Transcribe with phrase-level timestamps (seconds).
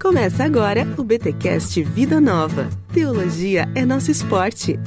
[0.00, 2.68] Começa agora o BTcast Vida Nova.
[2.92, 4.78] Teologia é nosso esporte.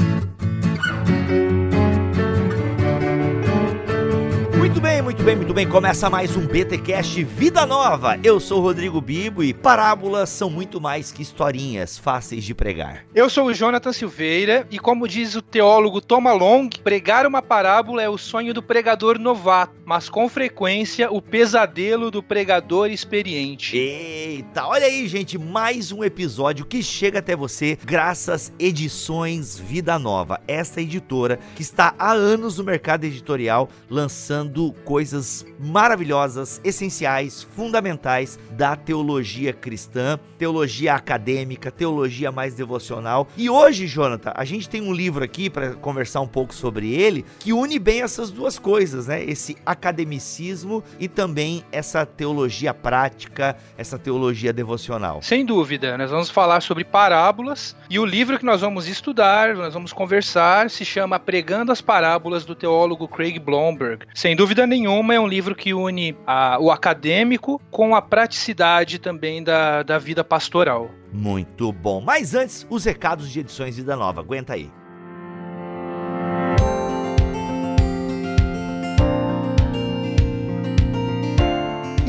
[4.72, 5.68] Muito bem, muito bem, muito bem.
[5.68, 8.18] Começa mais um BTcast Vida Nova.
[8.24, 13.04] Eu sou o Rodrigo Bibo e parábolas são muito mais que historinhas fáceis de pregar.
[13.14, 18.02] Eu sou o Jonathan Silveira e como diz o teólogo Toma Long, pregar uma parábola
[18.02, 23.76] é o sonho do pregador novato, mas com frequência o pesadelo do pregador experiente.
[23.76, 30.40] Eita, olha aí, gente, mais um episódio que chega até você graças Edições Vida Nova,
[30.48, 38.76] essa editora que está há anos no mercado editorial lançando coisas maravilhosas, essenciais, fundamentais da
[38.76, 43.28] teologia cristã, teologia acadêmica, teologia mais devocional.
[43.38, 47.24] E hoje, Jonathan, a gente tem um livro aqui para conversar um pouco sobre ele
[47.40, 49.24] que une bem essas duas coisas, né?
[49.24, 55.22] Esse academicismo e também essa teologia prática, essa teologia devocional.
[55.22, 59.74] Sem dúvida, nós vamos falar sobre parábolas e o livro que nós vamos estudar, nós
[59.74, 64.06] vamos conversar, se chama Pregando as Parábolas do teólogo Craig Blomberg.
[64.14, 69.44] Sem dúvida nenhuma, é um livro que une a, o acadêmico com a praticidade também
[69.44, 70.90] da, da vida pastoral.
[71.12, 72.02] Muito bom.
[72.02, 74.22] Mas antes, os recados de edições Vida Nova.
[74.22, 74.70] Aguenta aí.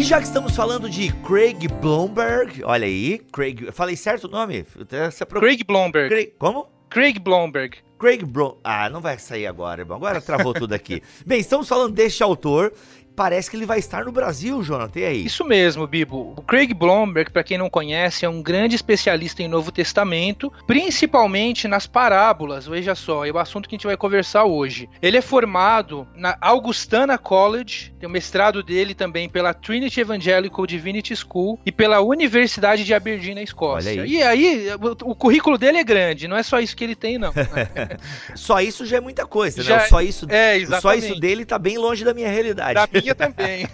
[0.02, 4.66] E já que estamos falando de Craig Blomberg, olha aí, Craig, falei certo o nome?
[5.38, 6.08] Craig Blomberg.
[6.08, 6.71] Craig, como?
[6.92, 7.78] Craig Blomberg.
[7.98, 8.58] Craig Blom...
[8.62, 9.96] Ah, não vai sair agora, irmão.
[9.96, 11.02] Agora travou tudo aqui.
[11.24, 12.70] Bem, estamos falando deste autor
[13.14, 15.00] parece que ele vai estar no Brasil, Jonathan.
[15.00, 15.24] E aí?
[15.24, 16.34] Isso mesmo, Bibo.
[16.36, 21.68] O Craig Blomberg, para quem não conhece, é um grande especialista em Novo Testamento, principalmente
[21.68, 22.66] nas parábolas.
[22.66, 24.88] Veja só, é o assunto que a gente vai conversar hoje.
[25.00, 31.14] Ele é formado na Augustana College, tem o mestrado dele também pela Trinity Evangelical Divinity
[31.14, 34.02] School e pela Universidade de Aberdeen, na Escócia.
[34.02, 34.12] Aí.
[34.12, 34.68] E aí,
[35.04, 37.32] o, currículo dele é grande, não é só isso que ele tem, não.
[38.34, 39.86] só isso já é muita coisa, já, né?
[39.86, 42.74] Só isso, é, só isso dele tá bem longe da minha realidade.
[42.74, 43.66] Da minha também.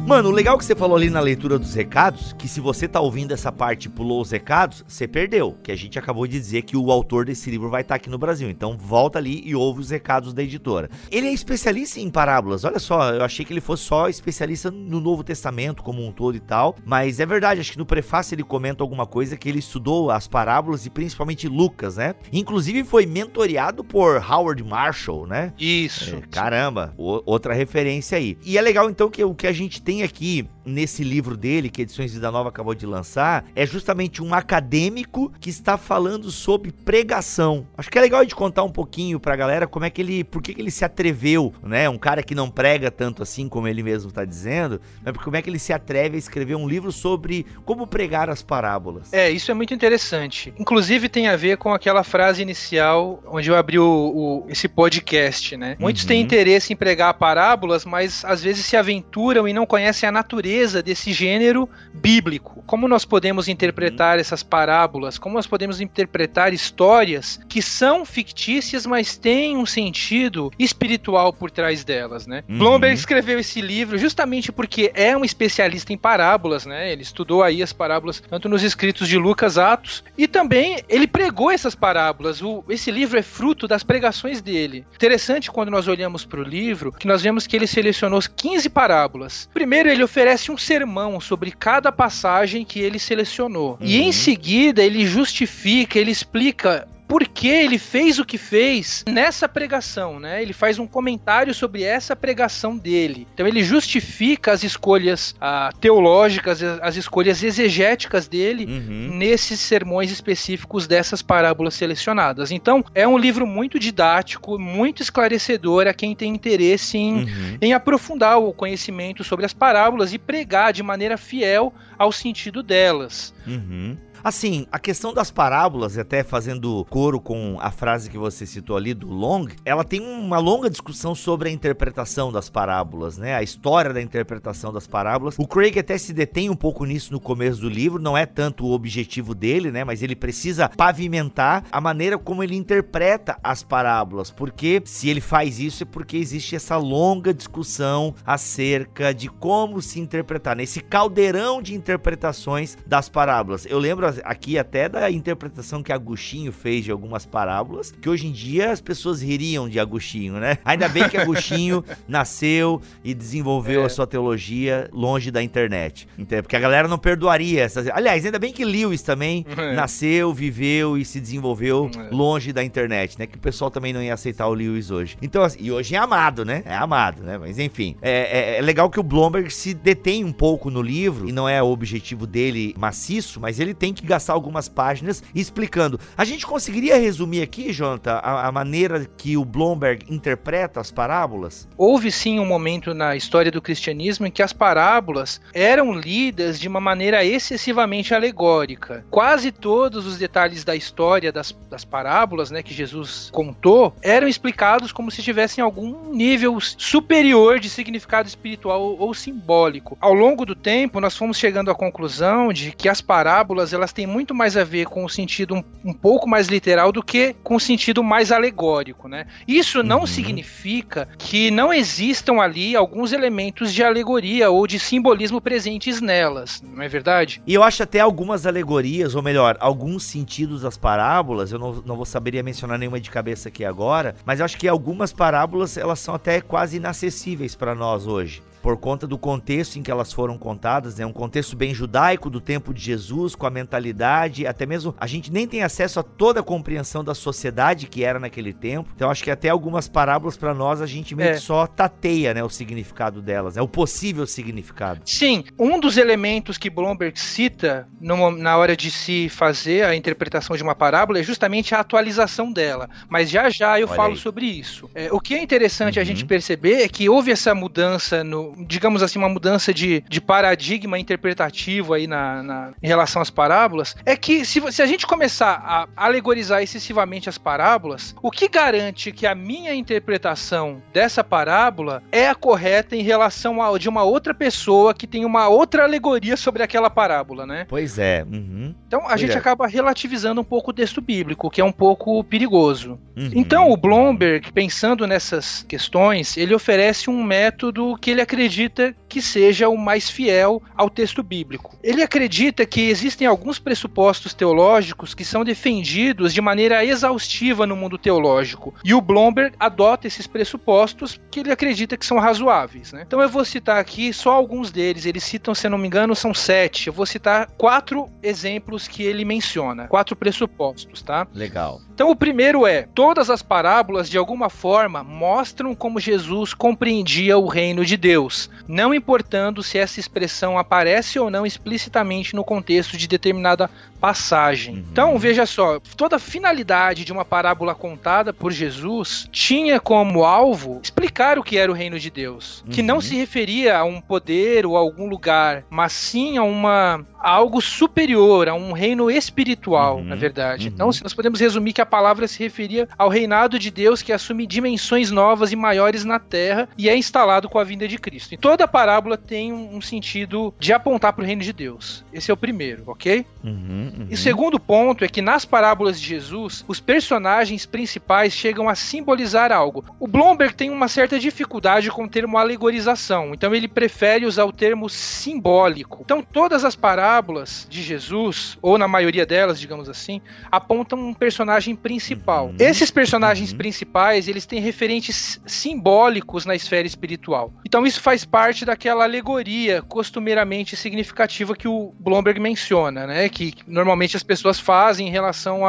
[0.07, 3.01] Mano, o legal que você falou ali na leitura dos recados, que se você tá
[3.01, 6.61] ouvindo essa parte e pulou os recados, você perdeu, que a gente acabou de dizer
[6.61, 8.49] que o autor desse livro vai estar tá aqui no Brasil.
[8.49, 10.89] Então volta ali e ouve os recados da editora.
[11.11, 12.63] Ele é especialista em parábolas.
[12.63, 16.37] Olha só, eu achei que ele fosse só especialista no Novo Testamento como um todo
[16.37, 19.59] e tal, mas é verdade, acho que no prefácio ele comenta alguma coisa que ele
[19.59, 22.15] estudou as parábolas e principalmente Lucas, né?
[22.31, 25.51] Inclusive foi mentoreado por Howard Marshall, né?
[25.59, 26.15] Isso.
[26.15, 28.37] É, caramba, outra referência aí.
[28.45, 31.81] E é legal então que o que a gente tem aqui nesse livro dele, que
[31.81, 37.65] Edições Vida Nova acabou de lançar, é justamente um acadêmico que está falando sobre pregação.
[37.77, 40.41] Acho que é legal de contar um pouquinho pra galera como é que ele, por
[40.41, 41.89] que, que ele se atreveu, né?
[41.89, 45.41] Um cara que não prega tanto assim como ele mesmo está dizendo, mas como é
[45.41, 49.13] que ele se atreve a escrever um livro sobre como pregar as parábolas.
[49.13, 50.53] É, isso é muito interessante.
[50.59, 55.55] Inclusive tem a ver com aquela frase inicial onde eu abri o, o esse podcast,
[55.55, 55.75] né?
[55.79, 56.07] Muitos uhum.
[56.09, 60.81] têm interesse em pregar parábolas, mas às vezes se aventuram e não conhecem a natureza
[60.83, 62.63] desse gênero bíblico.
[62.65, 64.21] Como nós podemos interpretar uhum.
[64.21, 65.17] essas parábolas?
[65.17, 71.83] Como nós podemos interpretar histórias que são fictícias, mas têm um sentido espiritual por trás
[71.83, 72.43] delas, né?
[72.47, 72.57] Uhum.
[72.57, 76.91] Blomberg escreveu esse livro justamente porque é um especialista em parábolas, né?
[76.91, 81.51] Ele estudou aí as parábolas tanto nos escritos de Lucas, Atos, e também ele pregou
[81.51, 82.41] essas parábolas.
[82.41, 84.85] O, esse livro é fruto das pregações dele.
[84.93, 89.49] Interessante quando nós olhamos para o livro, que nós vemos que ele selecionou 15 parábolas.
[89.53, 93.77] Primeiro, ele oferece um sermão sobre cada passagem que ele selecionou.
[93.79, 93.85] Uhum.
[93.85, 99.47] E em seguida ele justifica, ele explica por que ele fez o que fez nessa
[99.47, 100.41] pregação, né?
[100.41, 103.27] Ele faz um comentário sobre essa pregação dele.
[103.33, 109.15] Então ele justifica as escolhas ah, teológicas, as escolhas exegéticas dele uhum.
[109.17, 112.51] nesses sermões específicos dessas parábolas selecionadas.
[112.51, 117.57] Então é um livro muito didático, muito esclarecedor a quem tem interesse em, uhum.
[117.61, 123.33] em aprofundar o conhecimento sobre as parábolas e pregar de maneira fiel ao sentido delas.
[123.45, 123.97] Uhum.
[124.27, 128.93] Assim, a questão das parábolas, até fazendo coro com a frase que você citou ali
[128.93, 133.35] do Long, ela tem uma longa discussão sobre a interpretação das parábolas, né?
[133.35, 135.35] A história da interpretação das parábolas.
[135.39, 138.65] O Craig até se detém um pouco nisso no começo do livro, não é tanto
[138.65, 139.85] o objetivo dele, né?
[139.85, 145.57] Mas ele precisa pavimentar a maneira como ele interpreta as parábolas, porque se ele faz
[145.57, 151.73] isso é porque existe essa longa discussão acerca de como se interpretar, nesse caldeirão de
[151.73, 153.65] interpretações das parábolas.
[153.65, 158.31] Eu lembro aqui até da interpretação que Agostinho fez de algumas parábolas, que hoje em
[158.31, 160.57] dia as pessoas ririam de Agostinho, né?
[160.63, 163.85] Ainda bem que Agostinho nasceu e desenvolveu é.
[163.85, 166.07] a sua teologia longe da internet.
[166.17, 167.87] Então, porque a galera não perdoaria essas.
[167.87, 169.73] Aliás, ainda bem que Lewis também é.
[169.73, 172.13] nasceu, viveu e se desenvolveu é.
[172.13, 173.25] longe da internet, né?
[173.25, 175.17] Que o pessoal também não ia aceitar o Lewis hoje.
[175.21, 176.63] Então, assim, e hoje é amado, né?
[176.65, 177.37] É amado, né?
[177.37, 181.27] Mas enfim, é, é, é legal que o Blomberg se detém um pouco no livro,
[181.27, 185.99] e não é o objetivo dele maciço, mas ele tem que gastar algumas páginas explicando.
[186.17, 191.67] A gente conseguiria resumir aqui, Jonathan, a, a maneira que o Blomberg interpreta as parábolas?
[191.77, 196.67] Houve sim um momento na história do cristianismo em que as parábolas eram lidas de
[196.67, 199.05] uma maneira excessivamente alegórica.
[199.11, 204.91] Quase todos os detalhes da história das, das parábolas né, que Jesus contou eram explicados
[204.91, 209.97] como se tivessem algum nível superior de significado espiritual ou, ou simbólico.
[209.99, 213.93] Ao longo do tempo, nós fomos chegando à conclusão de que as parábolas elas elas
[213.93, 217.33] têm muito mais a ver com o sentido um, um pouco mais literal do que
[217.43, 219.25] com o sentido mais alegórico, né?
[219.47, 220.07] Isso não uhum.
[220.07, 226.83] significa que não existam ali alguns elementos de alegoria ou de simbolismo presentes nelas, não
[226.83, 227.41] é verdade?
[227.47, 231.95] E eu acho até algumas alegorias, ou melhor, alguns sentidos das parábolas, eu não, não
[231.95, 235.99] vou saberia mencionar nenhuma de cabeça aqui agora, mas eu acho que algumas parábolas elas
[235.99, 240.37] são até quase inacessíveis para nós hoje por conta do contexto em que elas foram
[240.37, 241.05] contadas, é né?
[241.05, 245.31] um contexto bem judaico do tempo de Jesus, com a mentalidade, até mesmo a gente
[245.31, 248.89] nem tem acesso a toda a compreensão da sociedade que era naquele tempo.
[248.93, 251.33] Então acho que até algumas parábolas para nós a gente meio é.
[251.35, 253.63] que só tateia, né, o significado delas, é né?
[253.63, 254.99] o possível significado.
[255.05, 260.63] Sim, um dos elementos que Blomberg cita na hora de se fazer a interpretação de
[260.63, 262.89] uma parábola é justamente a atualização dela.
[263.07, 264.19] Mas já já eu Olha falo aí.
[264.19, 264.89] sobre isso.
[264.93, 266.01] É, o que é interessante uhum.
[266.01, 270.21] a gente perceber é que houve essa mudança no, digamos assim, uma mudança de, de
[270.21, 275.05] paradigma interpretativo aí na, na, em relação às parábolas, é que se, se a gente
[275.05, 282.01] começar a alegorizar excessivamente as parábolas, o que garante que a minha interpretação dessa parábola
[282.11, 286.37] é a correta em relação a de uma outra pessoa que tem uma outra alegoria
[286.37, 287.65] sobre aquela parábola, né?
[287.69, 288.23] Pois é.
[288.23, 288.73] Uhum.
[288.87, 289.37] Então a pois gente é.
[289.37, 292.99] acaba relativizando um pouco o texto bíblico, que é um pouco perigoso.
[293.15, 293.31] Uhum.
[293.35, 299.21] Então o Blomberg, pensando nessas questões, ele oferece um método que ele acredita acredita que
[299.21, 301.77] seja o mais fiel ao texto bíblico.
[301.83, 307.97] Ele acredita que existem alguns pressupostos teológicos que são defendidos de maneira exaustiva no mundo
[307.97, 308.73] teológico.
[308.83, 312.93] E o Blomberg adota esses pressupostos que ele acredita que são razoáveis.
[312.93, 313.03] Né?
[313.05, 315.05] Então eu vou citar aqui só alguns deles.
[315.05, 316.87] Eles citam, se não me engano, são sete.
[316.87, 321.27] Eu vou citar quatro exemplos que ele menciona, quatro pressupostos, tá?
[321.33, 321.81] Legal.
[321.97, 327.47] Então o primeiro é: todas as parábolas de alguma forma mostram como Jesus compreendia o
[327.47, 333.07] reino de Deus, não importando se essa expressão aparece ou não explicitamente no contexto de
[333.07, 333.67] determinada
[333.99, 334.75] passagem.
[334.75, 334.85] Uhum.
[334.91, 340.79] Então, veja só, toda a finalidade de uma parábola contada por Jesus tinha como alvo
[340.81, 342.71] explicar o que era o reino de Deus, uhum.
[342.71, 343.01] que não uhum.
[343.01, 347.61] se referia a um poder ou a algum lugar, mas sim a uma a algo
[347.61, 350.03] superior, a um reino espiritual, uhum.
[350.03, 350.67] na verdade.
[350.67, 350.93] Então, uhum.
[351.03, 355.11] nós podemos resumir que a palavra se referia ao reinado de Deus que assume dimensões
[355.11, 358.33] novas e maiores na terra e é instalado com a vinda de Cristo.
[358.33, 362.03] E toda a parábola tem um, sentido de apontar para o reino de Deus.
[362.13, 363.25] Esse é o primeiro, ok?
[363.43, 364.07] Uhum, uhum.
[364.09, 368.75] E o segundo ponto é que nas parábolas de Jesus, os personagens principais chegam a
[368.75, 369.83] simbolizar algo.
[369.99, 374.51] O Blomberg tem uma certa dificuldade com o termo alegorização, então ele prefere usar o
[374.51, 376.01] termo simbólico.
[376.03, 381.75] Então todas as parábolas de Jesus, ou na maioria delas, digamos assim, apontam um personagem
[381.75, 382.47] principal.
[382.47, 382.55] Uhum.
[382.59, 383.57] Esses personagens uhum.
[383.57, 387.53] principais, eles têm referentes simbólicos na esfera espiritual.
[387.65, 393.29] Então isso faz parte daquela alegoria costumeiramente significativa que o Blomberg menciona, né?
[393.29, 395.61] Que normalmente as pessoas fazem em relação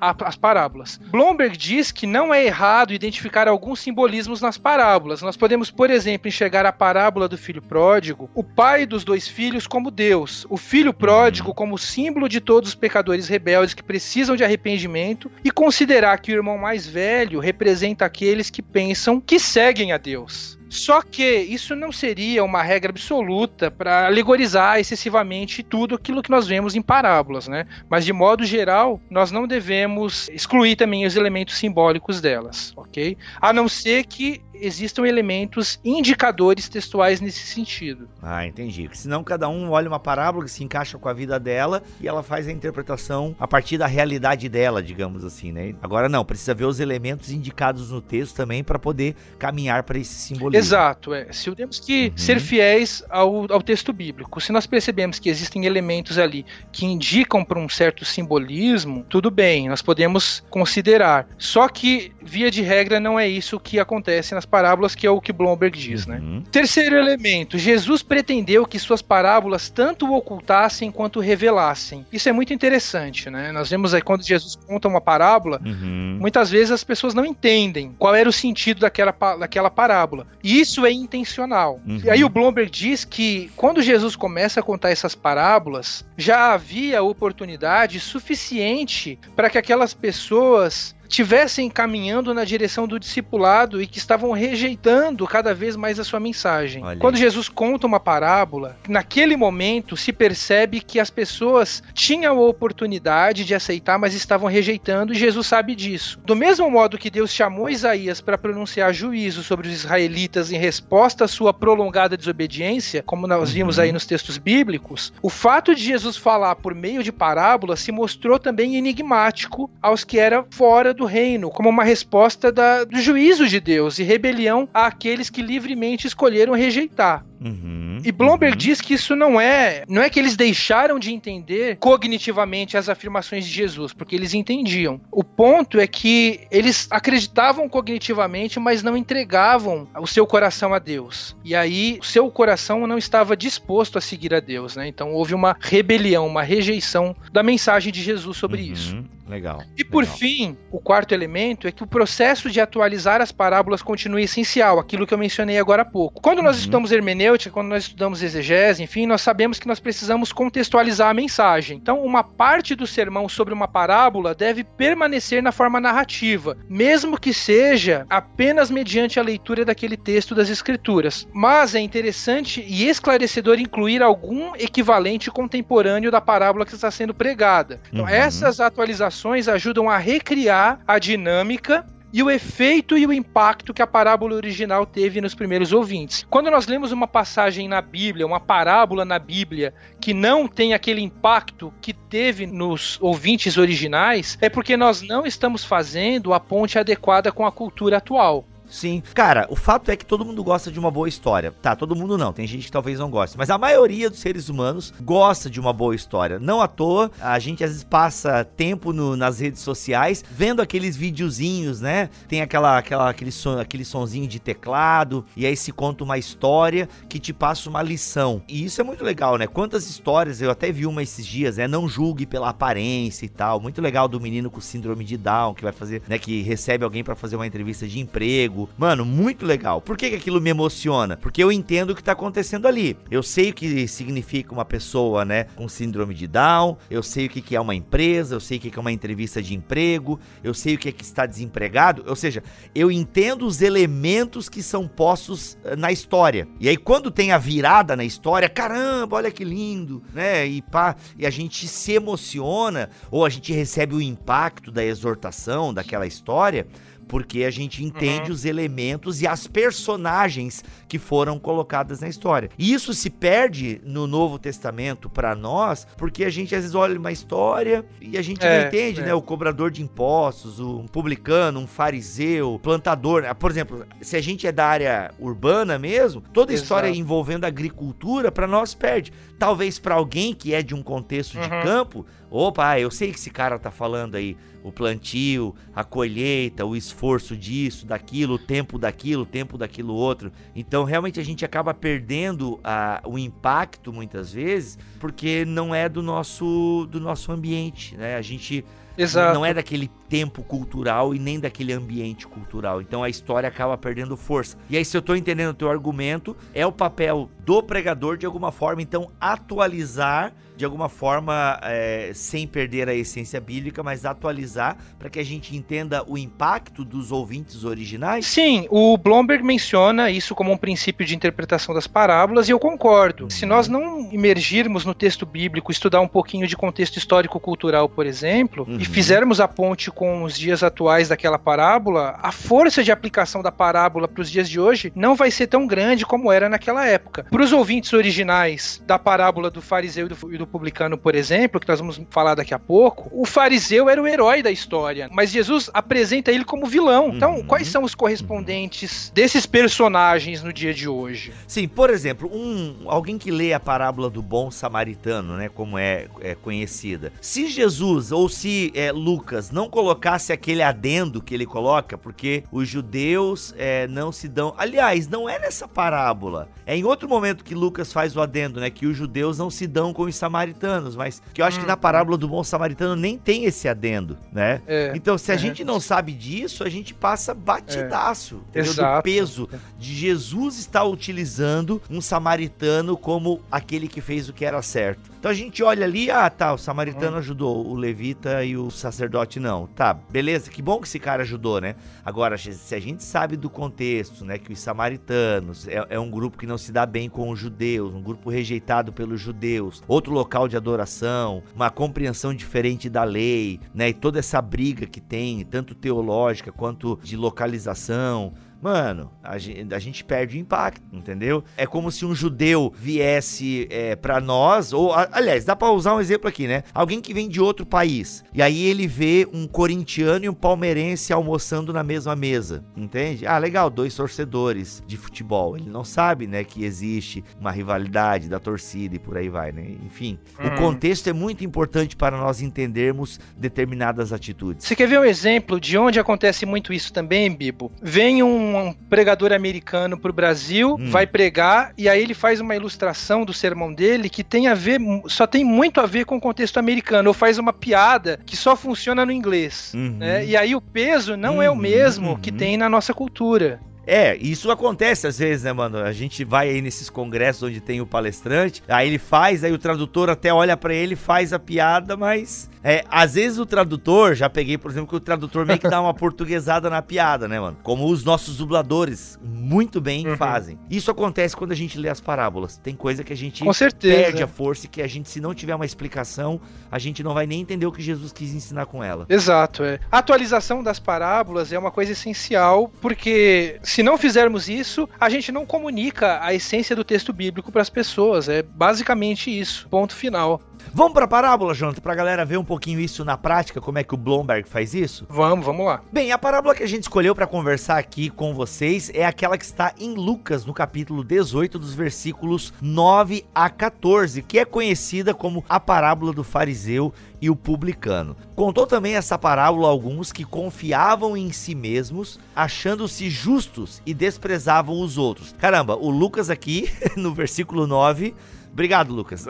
[0.00, 0.98] às parábolas.
[1.10, 5.20] Blomberg diz que não é errado identificar alguns simbolismos nas parábolas.
[5.20, 9.66] Nós podemos, por exemplo, enxergar a parábola do filho pródigo, o pai dos dois filhos
[9.66, 14.42] como Deus, o filho pródigo como símbolo de todos os pecadores rebeldes que precisam de
[14.42, 19.98] arrependimento e considerar que o irmão mais velho representa aqueles que pensam que seguem a
[19.98, 20.59] Deus.
[20.70, 26.46] Só que isso não seria uma regra absoluta para alegorizar excessivamente tudo aquilo que nós
[26.46, 27.66] vemos em parábolas, né?
[27.88, 33.16] Mas de modo geral, nós não devemos excluir também os elementos simbólicos delas, ok?
[33.40, 38.08] A não ser que existam elementos indicadores textuais nesse sentido.
[38.22, 38.82] Ah, entendi.
[38.82, 42.08] Porque senão cada um olha uma parábola que se encaixa com a vida dela e
[42.08, 45.74] ela faz a interpretação a partir da realidade dela, digamos assim, né?
[45.82, 50.14] Agora não, precisa ver os elementos indicados no texto também para poder caminhar para esse
[50.14, 50.58] simbolismo.
[50.58, 51.32] Exato, é.
[51.32, 52.16] Se temos que uhum.
[52.16, 54.40] ser fiéis ao, ao texto bíblico.
[54.40, 59.68] Se nós percebemos que existem elementos ali que indicam para um certo simbolismo, tudo bem,
[59.68, 61.28] nós podemos considerar.
[61.38, 65.20] Só que, via de regra, não é isso que acontece nas parábolas, que é o
[65.20, 66.18] que Blomberg diz, né?
[66.18, 66.42] uhum.
[66.50, 72.06] Terceiro elemento, Jesus pretendeu que suas parábolas tanto ocultassem quanto revelassem.
[72.12, 73.52] Isso é muito interessante, né?
[73.52, 76.18] Nós vemos aí quando Jesus conta uma parábola, uhum.
[76.20, 80.26] muitas vezes as pessoas não entendem qual era o sentido daquela, daquela parábola.
[80.42, 81.80] E isso é intencional.
[81.86, 82.00] Uhum.
[82.04, 87.02] E aí o Blomberg diz que quando Jesus começa a contar essas parábolas, já havia
[87.02, 94.30] oportunidade suficiente para que aquelas pessoas tivessem caminhando na direção do discipulado e que estavam
[94.30, 96.84] rejeitando cada vez mais a sua mensagem.
[96.84, 97.00] Olha.
[97.00, 103.44] Quando Jesus conta uma parábola, naquele momento se percebe que as pessoas tinham a oportunidade
[103.44, 106.20] de aceitar, mas estavam rejeitando, e Jesus sabe disso.
[106.24, 111.24] Do mesmo modo que Deus chamou Isaías para pronunciar juízo sobre os israelitas em resposta
[111.24, 113.82] à sua prolongada desobediência, como nós vimos uhum.
[113.82, 118.38] aí nos textos bíblicos, o fato de Jesus falar por meio de parábolas se mostrou
[118.38, 123.60] também enigmático aos que eram fora do reino, como uma resposta da, do juízo de
[123.60, 127.24] Deus e rebelião àqueles que livremente escolheram rejeitar.
[127.40, 128.58] Uhum, e Blomberg uhum.
[128.58, 133.46] diz que isso não é, não é que eles deixaram de entender cognitivamente as afirmações
[133.46, 135.00] de Jesus, porque eles entendiam.
[135.10, 141.34] O ponto é que eles acreditavam cognitivamente, mas não entregavam o seu coração a Deus.
[141.42, 144.86] E aí o seu coração não estava disposto a seguir a Deus, né?
[144.86, 148.72] Então houve uma rebelião, uma rejeição da mensagem de Jesus sobre uhum.
[148.72, 149.04] isso.
[149.30, 149.62] Legal.
[149.78, 150.16] E por legal.
[150.16, 155.06] fim, o quarto elemento é que o processo de atualizar as parábolas continua essencial, aquilo
[155.06, 156.20] que eu mencionei agora há pouco.
[156.20, 156.60] Quando nós uhum.
[156.60, 161.76] estudamos hermenêutica, quando nós estudamos exegese, enfim, nós sabemos que nós precisamos contextualizar a mensagem.
[161.76, 167.32] Então, uma parte do sermão sobre uma parábola deve permanecer na forma narrativa, mesmo que
[167.32, 171.28] seja apenas mediante a leitura daquele texto das escrituras.
[171.32, 177.80] Mas é interessante e esclarecedor incluir algum equivalente contemporâneo da parábola que está sendo pregada.
[177.92, 178.10] Então, uhum.
[178.10, 183.86] essas atualizações ajudam a recriar a dinâmica e o efeito e o impacto que a
[183.86, 186.26] parábola original teve nos primeiros ouvintes.
[186.28, 191.00] Quando nós lemos uma passagem na Bíblia, uma parábola na Bíblia, que não tem aquele
[191.00, 197.30] impacto que teve nos ouvintes originais, é porque nós não estamos fazendo a ponte adequada
[197.30, 198.44] com a cultura atual.
[198.70, 199.02] Sim.
[199.14, 201.52] Cara, o fato é que todo mundo gosta de uma boa história.
[201.60, 202.32] Tá, todo mundo não.
[202.32, 203.36] Tem gente que talvez não goste.
[203.36, 206.38] Mas a maioria dos seres humanos gosta de uma boa história.
[206.38, 210.96] Não à toa, a gente às vezes passa tempo no, nas redes sociais vendo aqueles
[210.96, 212.08] videozinhos, né?
[212.28, 215.24] Tem aquela, aquela, aquele, son, aquele sonzinho de teclado.
[215.36, 218.42] E aí se conta uma história que te passa uma lição.
[218.48, 219.46] E isso é muito legal, né?
[219.46, 221.66] Quantas histórias, eu até vi uma esses dias, né?
[221.66, 223.60] Não julgue pela aparência e tal.
[223.60, 226.18] Muito legal do menino com síndrome de Down, que vai fazer, né?
[226.18, 228.59] Que recebe alguém para fazer uma entrevista de emprego.
[228.76, 229.80] Mano, muito legal.
[229.80, 231.16] Por que, que aquilo me emociona?
[231.16, 232.96] Porque eu entendo o que tá acontecendo ali.
[233.10, 235.44] Eu sei o que significa uma pessoa, né?
[235.56, 236.76] Com síndrome de Down.
[236.90, 238.34] Eu sei o que, que é uma empresa.
[238.34, 240.18] Eu sei o que, que é uma entrevista de emprego.
[240.42, 242.04] Eu sei o que é que está desempregado.
[242.06, 242.42] Ou seja,
[242.74, 246.48] eu entendo os elementos que são postos eh, na história.
[246.58, 250.46] E aí, quando tem a virada na história, caramba, olha que lindo, né?
[250.46, 255.72] E pá, e a gente se emociona, ou a gente recebe o impacto da exortação
[255.72, 256.66] daquela história
[257.10, 258.36] porque a gente entende uhum.
[258.36, 262.48] os elementos e as personagens que foram colocadas na história.
[262.56, 266.96] E isso se perde no Novo Testamento para nós, porque a gente às vezes olha
[266.96, 269.06] uma história e a gente é, não entende, é.
[269.06, 269.14] né?
[269.14, 273.24] O cobrador de impostos, um publicano, um fariseu, plantador.
[273.34, 276.62] Por exemplo, se a gente é da área urbana mesmo, toda Exato.
[276.62, 279.12] história envolvendo agricultura para nós perde.
[279.36, 281.42] Talvez para alguém que é de um contexto uhum.
[281.42, 286.64] de campo, opa, eu sei que esse cara tá falando aí o plantio, a colheita,
[286.64, 290.30] o esforço disso, daquilo, o tempo daquilo, o tempo daquilo outro.
[290.54, 296.02] Então, realmente a gente acaba perdendo a, o impacto muitas vezes, porque não é do
[296.02, 298.16] nosso do nosso ambiente, né?
[298.16, 298.64] A gente
[298.96, 299.34] Exato.
[299.34, 302.82] não é daquele tempo cultural e nem daquele ambiente cultural.
[302.82, 304.58] Então a história acaba perdendo força.
[304.68, 308.26] E aí, se eu tô entendendo o teu argumento, é o papel do pregador de
[308.26, 314.76] alguma forma, então, atualizar de alguma forma, é, sem perder a essência bíblica, mas atualizar
[314.98, 318.26] para que a gente entenda o impacto dos ouvintes originais?
[318.26, 323.30] Sim, o Blomberg menciona isso como um princípio de interpretação das parábolas e eu concordo.
[323.30, 328.66] Se nós não emergirmos no texto bíblico, estudar um pouquinho de contexto histórico-cultural, por exemplo,
[328.68, 328.76] uhum.
[328.78, 333.52] e fizermos a ponte com os dias atuais daquela parábola, a força de aplicação da
[333.52, 337.26] parábola para os dias de hoje não vai ser tão grande como era naquela época.
[337.30, 341.60] Para os ouvintes originais da parábola do fariseu e do, e do publicano, por exemplo,
[341.60, 345.32] que nós vamos falar daqui a pouco, o fariseu era o herói da história, mas
[345.32, 347.10] Jesus apresenta ele como vilão.
[347.14, 347.44] Então, uhum.
[347.44, 351.34] quais são os correspondentes desses personagens no dia de hoje?
[351.46, 356.06] Sim, por exemplo, um alguém que lê a parábola do bom samaritano, né, como é,
[356.22, 357.12] é conhecida.
[357.20, 362.68] Se Jesus ou se é, Lucas não colocasse aquele adendo que ele coloca, porque os
[362.68, 364.54] judeus é, não se dão.
[364.56, 366.48] Aliás, não é nessa parábola.
[366.64, 369.66] É em outro momento que Lucas faz o adendo, né, que os judeus não se
[369.66, 371.62] dão com os samaritanos mas que eu acho hum.
[371.62, 374.60] que na parábola do bom samaritano nem tem esse adendo, né?
[374.66, 375.38] É, então, se a é.
[375.38, 378.62] gente não sabe disso, a gente passa batidaço, é.
[378.62, 379.48] Do peso
[379.78, 385.09] de Jesus estar utilizando um samaritano como aquele que fez o que era certo.
[385.20, 387.18] Então a gente olha ali, ah, tá, o samaritano hum.
[387.18, 389.66] ajudou, o levita e o sacerdote não.
[389.66, 391.76] Tá, beleza, que bom que esse cara ajudou, né?
[392.02, 396.38] Agora, se a gente sabe do contexto, né, que os samaritanos é, é um grupo
[396.38, 400.48] que não se dá bem com os judeus, um grupo rejeitado pelos judeus, outro local
[400.48, 405.74] de adoração, uma compreensão diferente da lei, né, e toda essa briga que tem, tanto
[405.74, 411.42] teológica quanto de localização, mano, a gente, a gente perde o impacto, entendeu?
[411.56, 416.00] É como se um judeu viesse é, para nós, ou aliás, dá para usar um
[416.00, 416.62] exemplo aqui, né?
[416.74, 421.12] Alguém que vem de outro país, e aí ele vê um corintiano e um palmeirense
[421.12, 423.26] almoçando na mesma mesa, entende?
[423.26, 425.56] Ah, legal, dois torcedores de futebol.
[425.56, 429.76] Ele não sabe, né, que existe uma rivalidade da torcida e por aí vai, né?
[429.84, 430.56] Enfim, o uhum.
[430.56, 434.66] contexto é muito importante para nós entendermos determinadas atitudes.
[434.66, 437.70] Você quer ver um exemplo de onde acontece muito isso também, Bibo?
[437.82, 440.90] Vem um um pregador americano pro Brasil, hum.
[440.90, 444.80] vai pregar, e aí ele faz uma ilustração do sermão dele que tem a ver,
[445.06, 448.56] só tem muito a ver com o contexto americano, ou faz uma piada que só
[448.56, 449.72] funciona no inglês.
[449.74, 449.96] Uhum.
[449.98, 450.24] Né?
[450.24, 451.42] E aí o peso não uhum.
[451.42, 451.58] é o uhum.
[451.58, 452.18] mesmo uhum.
[452.18, 453.60] que tem na nossa cultura.
[453.86, 455.78] É, isso acontece às vezes, né, mano?
[455.78, 459.58] A gente vai aí nesses congressos onde tem o palestrante, aí ele faz, aí o
[459.58, 464.28] tradutor até olha para ele, faz a piada, mas é, às vezes o tradutor, já
[464.28, 467.56] peguei, por exemplo, que o tradutor meio que dá uma portuguesada na piada, né, mano?
[467.62, 470.16] Como os nossos dubladores muito bem uhum.
[470.16, 470.58] fazem.
[470.68, 472.58] Isso acontece quando a gente lê as parábolas.
[472.58, 473.44] Tem coisa que a gente
[473.80, 477.14] perde a força e que a gente, se não tiver uma explicação, a gente não
[477.14, 479.06] vai nem entender o que Jesus quis ensinar com ela.
[479.08, 479.78] Exato, é.
[479.90, 485.32] A atualização das parábolas é uma coisa essencial, porque se não fizermos isso, a gente
[485.32, 488.28] não comunica a essência do texto bíblico para as pessoas.
[488.28, 489.68] É basicamente isso.
[489.68, 490.40] Ponto final.
[490.72, 493.78] Vamos para a parábola, Jonathan, para a galera ver um pouquinho isso na prática, como
[493.78, 495.06] é que o Blomberg faz isso?
[495.08, 495.82] Vamos, vamos lá.
[495.92, 499.44] Bem, a parábola que a gente escolheu para conversar aqui com vocês é aquela que
[499.44, 505.44] está em Lucas, no capítulo 18, dos versículos 9 a 14, que é conhecida como
[505.48, 508.16] a parábola do fariseu e o publicano.
[508.34, 514.80] Contou também essa parábola a alguns que confiavam em si mesmos, achando-se justos e desprezavam
[514.80, 515.36] os outros.
[515.38, 518.12] Caramba, o Lucas aqui, no versículo 9,
[518.52, 519.26] Obrigado, Lucas.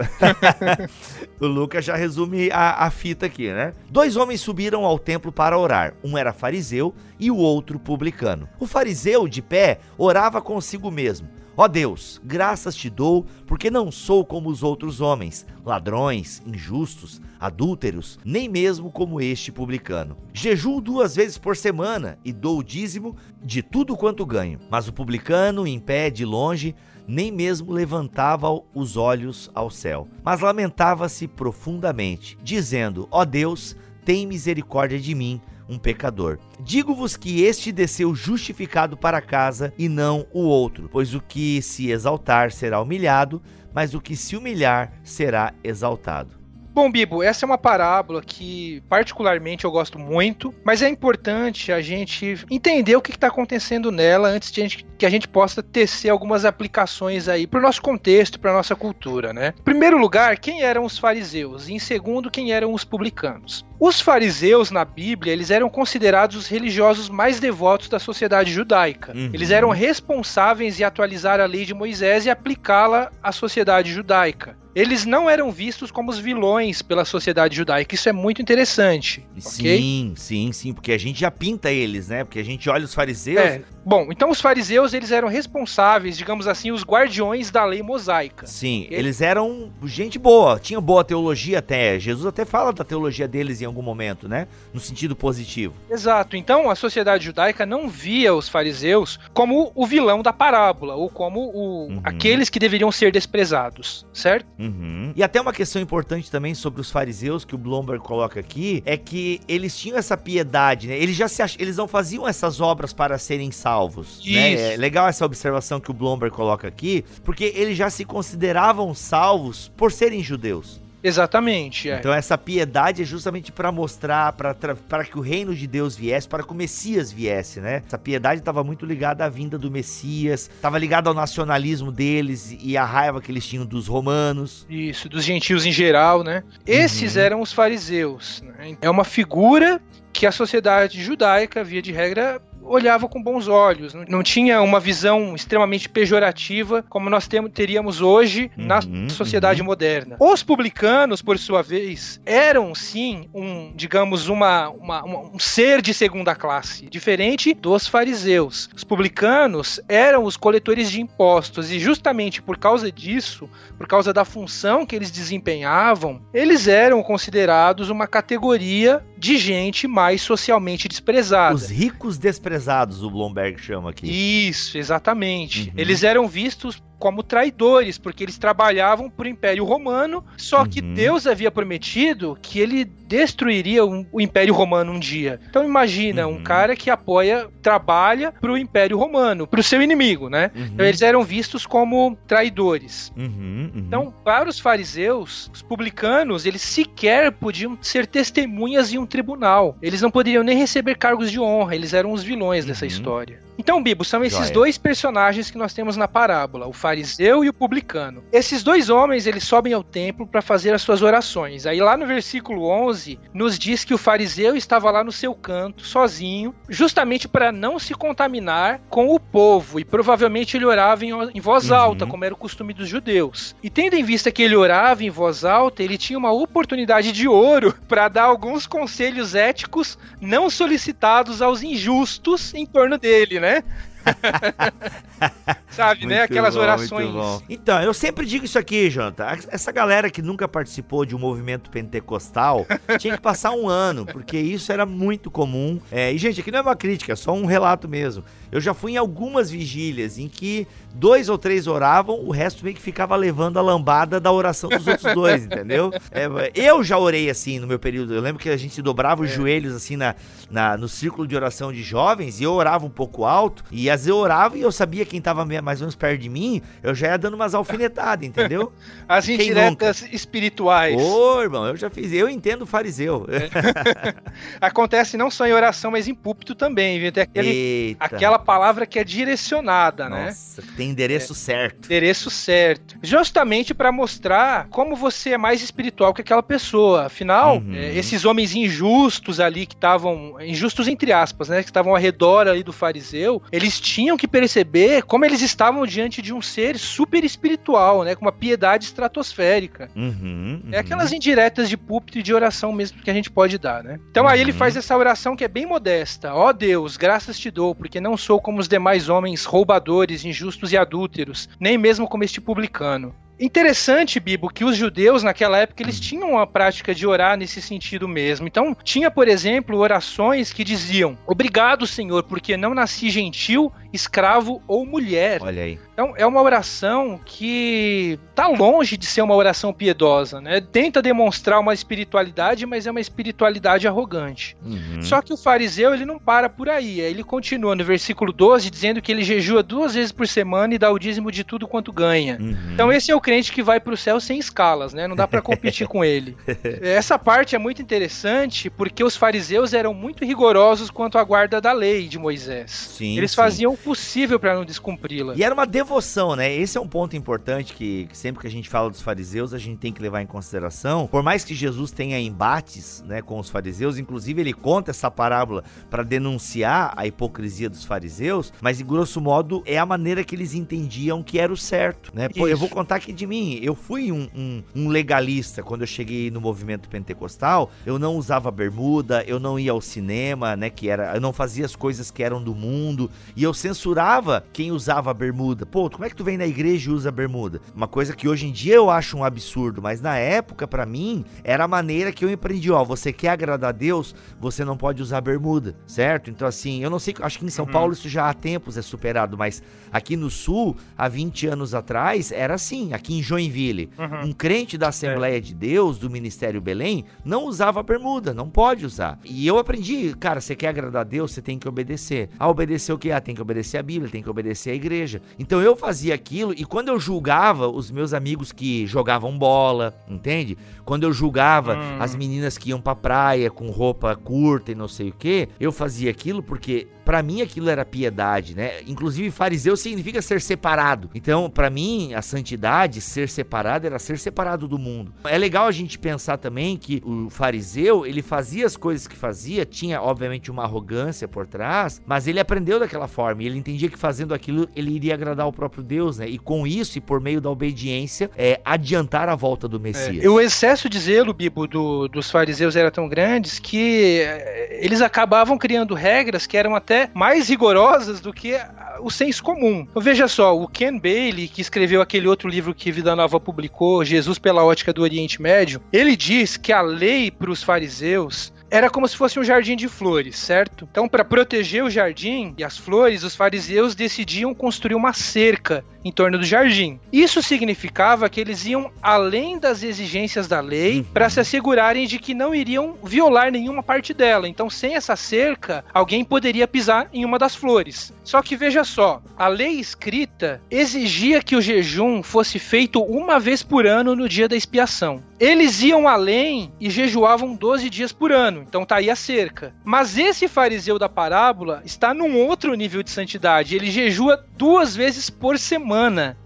[1.41, 3.73] o Lucas já resume a, a, fita aqui, né?
[3.91, 5.95] Dois homens subiram ao templo para orar.
[6.03, 8.49] Um era fariseu e o outro publicano.
[8.59, 11.29] O fariseu, de pé, orava consigo mesmo.
[11.57, 18.19] Ó Deus, graças te dou, porque não sou como os outros homens, ladrões, injustos, adúlteros,
[18.25, 20.17] nem mesmo como este publicano.
[20.33, 24.59] Jejuo duas vezes por semana e dou o dízimo de tudo quanto ganho.
[24.71, 26.75] Mas o publicano, em pé de longe,
[27.11, 34.99] nem mesmo levantava os olhos ao céu, mas lamentava-se profundamente, dizendo: Ó Deus, tem misericórdia
[34.99, 36.39] de mim, um pecador.
[36.61, 41.91] Digo-vos que este desceu justificado para casa e não o outro, pois o que se
[41.91, 43.43] exaltar será humilhado,
[43.75, 46.40] mas o que se humilhar será exaltado.
[46.73, 51.81] Bom, Bibo, essa é uma parábola que particularmente eu gosto muito, mas é importante a
[51.81, 55.63] gente entender o que está acontecendo nela antes de a gente, que a gente possa
[55.63, 59.53] tecer algumas aplicações aí para o nosso contexto, para a nossa cultura, né?
[59.59, 61.69] Em primeiro lugar, quem eram os fariseus?
[61.69, 63.65] E em segundo, quem eram os publicanos?
[63.81, 69.13] Os fariseus na Bíblia, eles eram considerados os religiosos mais devotos da sociedade judaica.
[69.13, 69.31] Uhum.
[69.33, 75.05] Eles eram responsáveis em atualizar a lei de Moisés e aplicá-la à sociedade judaica eles
[75.05, 77.95] não eram vistos como os vilões pela sociedade judaica.
[77.95, 79.27] Isso é muito interessante.
[79.39, 80.13] Sim, okay?
[80.17, 82.25] sim, sim, porque a gente já pinta eles, né?
[82.25, 83.41] Porque a gente olha os fariseus.
[83.41, 83.63] É.
[83.85, 88.47] Bom, então os fariseus eles eram responsáveis, digamos assim, os guardiões da lei mosaica.
[88.47, 88.99] Sim, okay?
[88.99, 91.99] eles eram gente boa, tinha boa teologia até.
[91.99, 94.47] Jesus até fala da teologia deles em algum momento, né?
[94.73, 95.75] No sentido positivo.
[95.91, 96.37] Exato.
[96.37, 101.41] Então a sociedade judaica não via os fariseus como o vilão da parábola ou como
[101.41, 102.01] o, uhum.
[102.05, 104.47] aqueles que deveriam ser desprezados, certo?
[104.59, 104.70] Uhum.
[105.15, 108.97] E até uma questão importante também sobre os fariseus que o Blomberg coloca aqui é
[108.97, 110.97] que eles tinham essa piedade, né?
[110.97, 111.57] Eles já se ach...
[111.59, 114.21] eles não faziam essas obras para serem salvos.
[114.25, 114.75] Né?
[114.75, 119.71] É legal essa observação que o Blomberg coloca aqui, porque eles já se consideravam salvos
[119.77, 120.81] por serem judeus.
[121.03, 121.91] Exatamente.
[121.91, 121.99] É.
[121.99, 126.43] Então essa piedade é justamente para mostrar, para que o reino de Deus viesse, para
[126.43, 127.83] que o Messias viesse, né?
[127.87, 132.77] Essa piedade estava muito ligada à vinda do Messias, estava ligada ao nacionalismo deles e
[132.77, 134.67] à raiva que eles tinham dos romanos.
[134.69, 136.43] Isso, dos gentios em geral, né?
[136.67, 137.23] Esses uhum.
[137.23, 138.43] eram os fariseus.
[138.43, 138.77] Né?
[138.81, 139.81] É uma figura
[140.13, 145.35] que a sociedade judaica, via de regra, olhava com bons olhos, não tinha uma visão
[145.35, 149.67] extremamente pejorativa como nós temos, teríamos hoje uhum, na sociedade uhum.
[149.67, 150.17] moderna.
[150.21, 156.35] Os publicanos, por sua vez, eram sim um, digamos, uma, uma, um ser de segunda
[156.35, 158.71] classe, diferente dos fariseus.
[158.75, 164.25] Os publicanos eram os coletores de impostos e justamente por causa disso, por causa da
[164.25, 171.55] função que eles desempenhavam, eles eram considerados uma categoria de gente mais socialmente desprezada.
[171.55, 172.60] Os ricos desprezados,
[173.03, 174.07] o Blomberg chama aqui.
[174.49, 175.69] Isso, exatamente.
[175.69, 175.75] Uhum.
[175.77, 180.95] Eles eram vistos como traidores, porque eles trabalhavam para o Império Romano, só que uhum.
[180.95, 185.41] Deus havia prometido que ele destruiria o Império Romano um dia.
[185.49, 186.35] Então imagina, uhum.
[186.35, 190.53] um cara que apoia, trabalha para o Império Romano, para o seu inimigo, né?
[190.55, 190.65] Uhum.
[190.67, 193.13] Então eles eram vistos como traidores.
[193.17, 193.71] Uhum, uhum.
[193.75, 199.77] Então, para os fariseus, os publicanos, eles sequer podiam ser testemunhas em um tribunal.
[199.83, 203.41] Eles não poderiam nem receber cargos de honra, eles eram os vilões dessa história.
[203.59, 204.51] Então, Bibo, são esses Joia.
[204.53, 208.25] dois personagens que nós temos na parábola, o fariseu e o publicano.
[208.33, 211.67] Esses dois homens, eles sobem ao templo para fazer as suas orações.
[211.67, 215.85] Aí lá no versículo 11, nos diz que o fariseu estava lá no seu canto,
[215.85, 221.41] sozinho, justamente para não se contaminar com o povo, e provavelmente ele orava em, em
[221.41, 221.77] voz uhum.
[221.77, 223.55] alta, como era o costume dos judeus.
[223.63, 227.29] E tendo em vista que ele orava em voz alta, ele tinha uma oportunidade de
[227.29, 233.50] ouro para dar alguns conselhos éticos não solicitados aos injustos em torno dele, né?
[233.51, 233.63] Né?
[235.71, 236.23] Sabe, né?
[236.23, 237.11] Aquelas bom, orações.
[237.49, 239.25] Então, eu sempre digo isso aqui, Jonathan.
[239.49, 242.67] Essa galera que nunca participou de um movimento pentecostal
[242.99, 245.81] tinha que passar um ano, porque isso era muito comum.
[245.91, 248.25] É, e, gente, aqui não é uma crítica, é só um relato mesmo.
[248.51, 252.75] Eu já fui em algumas vigílias em que dois ou três oravam, o resto meio
[252.75, 255.93] que ficava levando a lambada da oração dos outros dois, entendeu?
[256.11, 258.15] É, eu já orei assim no meu período.
[258.15, 259.35] Eu lembro que a gente dobrava os é.
[259.35, 260.15] joelhos assim na,
[260.51, 263.65] na, no círculo de oração de jovens e eu orava um pouco alto.
[263.71, 266.21] E às vezes eu orava e eu sabia quem estava né, mais ou menos perto
[266.21, 268.73] de mim, eu já ia dando umas alfinetadas, entendeu?
[269.09, 271.01] As indiretas espirituais.
[271.01, 272.13] Ô, irmão, eu já fiz.
[272.13, 273.27] Eu entendo fariseu.
[273.29, 274.15] É.
[274.61, 277.11] Acontece não só em oração, mas em púlpito também, viu?
[277.11, 280.27] Tem aquele, aquela palavra que é direcionada, Nossa, né?
[280.27, 281.37] Nossa, tem endereço é.
[281.37, 281.87] certo.
[281.87, 282.97] Endereço certo.
[283.03, 287.07] Justamente para mostrar como você é mais espiritual que aquela pessoa.
[287.07, 287.75] Afinal, uhum.
[287.75, 290.37] é, esses homens injustos ali que estavam.
[290.41, 291.63] Injustos entre aspas, né?
[291.63, 296.23] Que estavam ao redor ali do fariseu, eles tinham que perceber como eles estavam diante
[296.23, 298.15] de um ser super espiritual, né?
[298.15, 299.91] Com uma piedade estratosférica.
[299.97, 300.69] Uhum, uhum.
[300.73, 303.99] É aquelas indiretas de púlpito e de oração mesmo que a gente pode dar, né?
[304.11, 304.59] Então aí ele uhum.
[304.59, 306.35] faz essa oração que é bem modesta.
[306.35, 310.73] Ó oh, Deus, graças te dou, porque não sou como os demais homens roubadores, injustos
[310.73, 313.15] e adúlteros, nem mesmo como este publicano.
[313.41, 318.07] Interessante, Bibo, que os judeus naquela época eles tinham uma prática de orar nesse sentido
[318.07, 318.47] mesmo.
[318.47, 324.87] Então, tinha, por exemplo, orações que diziam: Obrigado, Senhor, porque não nasci gentil, escravo ou
[324.87, 325.43] mulher.
[325.43, 325.79] Olha aí.
[325.93, 330.61] Então, é uma oração que tá longe de ser uma oração piedosa, né?
[330.61, 334.57] Tenta demonstrar uma espiritualidade, mas é uma espiritualidade arrogante.
[334.65, 335.03] Uhum.
[335.03, 337.01] Só que o fariseu, ele não para por aí.
[337.01, 340.91] Ele continua no versículo 12 dizendo que ele jejua duas vezes por semana e dá
[340.91, 342.39] o dízimo de tudo quanto ganha.
[342.41, 342.57] Uhum.
[342.73, 345.07] Então, esse é o crente que vai para o céu sem escalas, né?
[345.07, 346.37] Não dá para competir com ele.
[346.81, 351.73] Essa parte é muito interessante porque os fariseus eram muito rigorosos quanto à guarda da
[351.73, 352.71] lei de Moisés.
[352.71, 353.37] Sim, Eles sim.
[353.37, 355.35] faziam possível para não descumpri-la.
[355.37, 356.53] E era uma devoção, né?
[356.53, 359.59] Esse é um ponto importante que, que, sempre que a gente fala dos fariseus, a
[359.59, 361.07] gente tem que levar em consideração.
[361.07, 365.65] Por mais que Jesus tenha embates, né, com os fariseus, inclusive ele conta essa parábola
[365.89, 370.55] para denunciar a hipocrisia dos fariseus, mas em grosso modo é a maneira que eles
[370.55, 372.29] entendiam que era o certo, né?
[372.29, 373.59] Pô, eu vou contar aqui de mim.
[373.63, 377.71] Eu fui um, um, um, legalista quando eu cheguei no movimento pentecostal.
[377.85, 380.71] Eu não usava bermuda, eu não ia ao cinema, né?
[380.71, 384.73] Que era, eu não fazia as coisas que eram do mundo e eu censurava quem
[384.73, 385.65] usava bermuda.
[385.65, 387.61] Pô, como é que tu vem na igreja e usa bermuda?
[387.75, 391.25] Uma coisa que hoje em dia eu acho um absurdo, mas na época para mim
[391.45, 392.71] era a maneira que eu empreendi.
[392.71, 396.31] Ó, você quer agradar a Deus, você não pode usar bermuda, certo?
[396.31, 397.71] Então assim, eu não sei, acho que em São uhum.
[397.71, 402.33] Paulo isso já há tempos é superado, mas aqui no Sul, há 20 anos atrás,
[402.33, 402.93] era assim.
[402.93, 404.31] Aqui em Joinville, uhum.
[404.31, 405.41] um crente da Assembleia é.
[405.41, 409.19] de Deus, do Ministério Belém, não usava bermuda, não pode usar.
[409.25, 412.31] E eu aprendi, cara, você quer agradar a Deus, você tem que obedecer.
[412.39, 413.13] Ah, obedecer o que?
[413.13, 415.21] Ah, tem que obedecer a Bíblia, tem que obedecer a igreja.
[415.39, 420.57] Então eu fazia aquilo e quando eu julgava os meus amigos que jogavam bola, entende?
[420.85, 421.97] Quando eu julgava hum.
[421.99, 425.73] as meninas que iam pra praia com roupa curta e não sei o que, eu
[425.73, 428.83] fazia aquilo porque para mim aquilo era piedade, né?
[428.87, 431.11] Inclusive fariseu significa ser separado.
[431.13, 435.13] Então, para mim, a santidade, ser separado era ser separado do mundo.
[435.25, 439.67] É legal a gente pensar também que o fariseu, ele fazia as coisas que fazia,
[439.67, 444.33] tinha obviamente uma arrogância por trás, mas ele aprendeu daquela forma ele entendia que fazendo
[444.33, 446.29] aquilo ele iria agradar o próprio Deus, né?
[446.29, 450.25] E com isso e por meio da obediência, é adiantar a volta do Messias.
[450.25, 455.01] É, o excesso de zelo, Bibo, do, dos fariseus era tão grandes que é, eles
[455.01, 458.55] acabavam criando regras que eram até mais rigorosas do que
[459.01, 459.87] o senso comum.
[459.91, 464.05] Então, veja só, o Ken Bailey, que escreveu aquele outro livro que Vida Nova publicou,
[464.05, 468.89] Jesus pela Ótica do Oriente Médio, ele diz que a lei para os fariseus era
[468.89, 470.89] como se fosse um jardim de flores, certo?
[470.91, 476.13] Então, para proteger o jardim e as flores, os fariseus decidiam construir uma cerca em
[476.13, 476.99] torno do jardim.
[477.13, 481.05] Isso significava que eles iam além das exigências da lei uhum.
[481.05, 484.49] para se assegurarem de que não iriam violar nenhuma parte dela.
[484.49, 488.13] Então, sem essa cerca, alguém poderia pisar em uma das flores.
[488.25, 493.63] Só que veja só, a lei escrita exigia que o jejum fosse feito uma vez
[493.63, 495.23] por ano no dia da expiação.
[495.39, 499.75] Eles iam além e jejuavam 12 dias por ano, então tá aí a cerca.
[499.83, 503.75] Mas esse fariseu da parábola está num outro nível de santidade.
[503.75, 505.90] Ele jejua duas vezes por semana,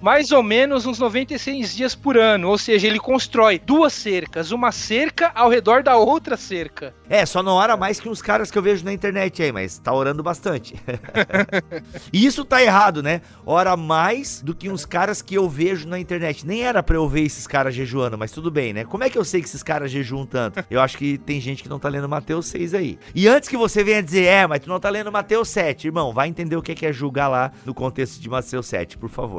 [0.01, 2.49] mais ou menos uns 96 dias por ano.
[2.49, 6.95] Ou seja, ele constrói duas cercas, uma cerca ao redor da outra cerca.
[7.09, 9.79] É, só não ora mais que uns caras que eu vejo na internet aí, mas
[9.79, 10.75] tá orando bastante.
[12.13, 13.21] e isso tá errado, né?
[13.45, 16.47] Ora mais do que uns caras que eu vejo na internet.
[16.47, 18.85] Nem era pra eu ver esses caras jejuando, mas tudo bem, né?
[18.85, 20.65] Como é que eu sei que esses caras jejuam tanto?
[20.71, 22.99] Eu acho que tem gente que não tá lendo Mateus 6 aí.
[23.15, 26.13] E antes que você venha dizer, é, mas tu não tá lendo Mateus 7, irmão,
[26.13, 29.34] vai entender o que é julgar lá no contexto de Mateus 7, por favor.